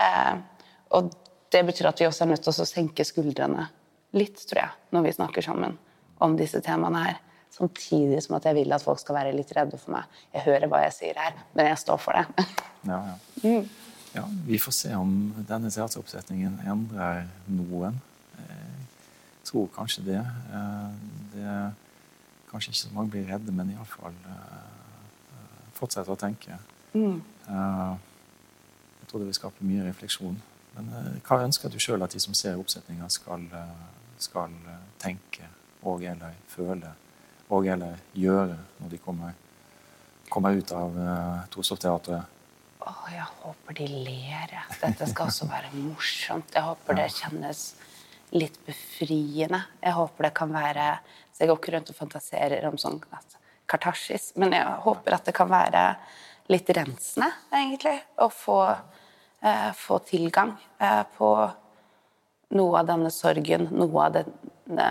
[0.00, 0.34] Eh,
[0.96, 1.12] og
[1.54, 3.68] det betyr at vi også er nødt til å senke skuldrene
[4.14, 5.78] litt, tror jeg, når vi snakker sammen
[6.22, 7.22] om disse temaene her.
[7.54, 10.10] Samtidig som at jeg vil at folk skal være litt redde for meg.
[10.34, 12.46] Jeg hører hva jeg sier her, men jeg står for det.
[12.84, 12.98] Ja,
[13.40, 13.60] ja.
[14.12, 15.12] ja, vi får se om
[15.48, 17.96] denne teateroppsetningen endrer noen.
[18.36, 20.18] Jeg tror kanskje det.
[20.20, 20.90] Eh,
[21.32, 21.54] det
[22.54, 25.30] kanskje ikke så mange blir redde, men iallfall uh,
[25.74, 26.58] fortsetter å tenke.
[26.94, 27.94] Eh,
[29.04, 30.36] jeg tror det vil skape mye refleksjon.
[30.74, 34.86] Men eh, hva ønsker du sjøl at de som ser oppsetninga, skal, eh, skal eh,
[35.02, 35.50] tenke
[35.84, 36.94] og eller føle
[37.52, 39.34] og eller gjøre når de kommer,
[40.32, 42.32] kommer ut av uh, Torshov-teatret?
[42.80, 44.54] Åh, jeg håper de ler.
[44.80, 46.56] Dette skal også være morsomt.
[46.56, 47.62] Jeg håper det kjennes
[48.32, 49.60] litt befriende.
[49.84, 50.88] Jeg håper det kan være
[51.34, 53.00] Så jeg går ikke rundt og fantaserer om sånn
[53.68, 55.84] Kartasjis, men jeg håper at det kan være
[56.52, 58.93] litt rensende, egentlig, å få, eh,
[59.76, 61.30] få tilgang eh, på
[62.54, 64.88] noe av denne sorgen, noe av denne,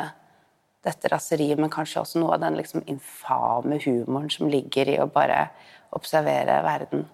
[0.84, 5.08] dette raseriet, men kanskje også noe av den liksom infame humoren som ligger i å
[5.12, 5.48] bare
[5.96, 7.06] observere verden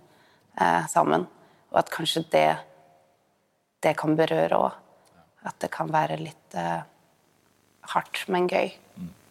[0.60, 1.28] eh, sammen.
[1.70, 2.48] Og at kanskje det,
[3.86, 4.86] det kan berøre òg.
[5.48, 6.82] At det kan være litt eh,
[7.94, 8.74] hardt, men gøy.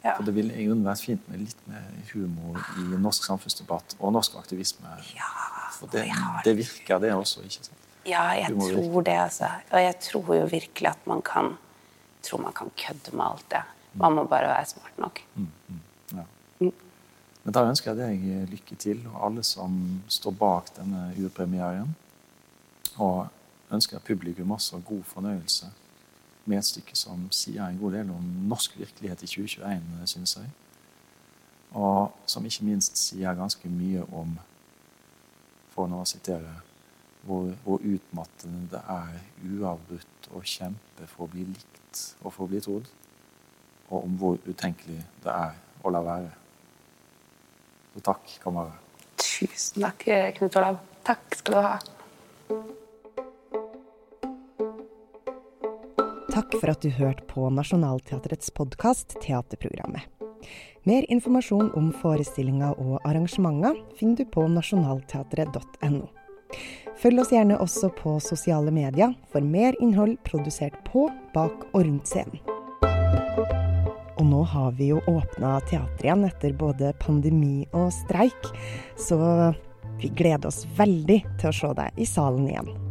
[0.04, 0.14] Ja.
[0.14, 4.14] For det ville i grunnen vært fint med litt mer humor i norsk samfunnsdebatt og
[4.14, 4.94] norsk aktivisme.
[5.18, 5.28] Ja,
[5.74, 6.06] For det,
[6.46, 7.77] det virker, det også, ikke sant?
[8.08, 9.50] Ja, jeg tror det, altså.
[9.70, 11.56] Og jeg tror jo virkelig at man kan
[12.22, 13.62] tror man kan kødde med alt det.
[13.94, 15.20] Man må bare være smart nok.
[16.12, 16.24] Ja.
[17.44, 21.96] Men da ønsker jeg deg lykke til, og alle som står bak denne urpremieren.
[22.96, 23.26] Og
[23.72, 25.70] ønsker publikum også god fornøyelse
[26.44, 30.50] med et stykke som sier en god del om norsk virkelighet i 2021, syns jeg.
[31.76, 34.38] Og som ikke minst sier ganske mye om,
[35.74, 36.54] for nå å sitere,
[37.28, 42.50] hvor, hvor utmattende det er uavbrutt å kjempe for å bli likt og for å
[42.50, 42.88] bli trodd.
[43.88, 46.32] Og om hvor utenkelig det er å la være.
[47.94, 48.84] Så takk, kamerat.
[49.20, 50.04] Tusen takk,
[50.38, 50.82] Knut Olav.
[51.08, 51.78] Takk skal du ha.
[56.28, 60.04] Takk for at du hørte på Nationaltheatrets podkast Teaterprogrammet.
[60.88, 66.06] Mer informasjon om forestillinger og arrangementer finner du på nasjonalteatret.no.
[66.98, 72.10] Følg oss gjerne også på sosiale medier for mer innhold produsert på, bak og rundt
[72.10, 72.40] scenen.
[74.18, 78.50] Og nå har vi jo åpna teatret igjen etter både pandemi og streik,
[78.98, 79.20] så
[80.02, 82.87] vi gleder oss veldig til å se deg i salen igjen.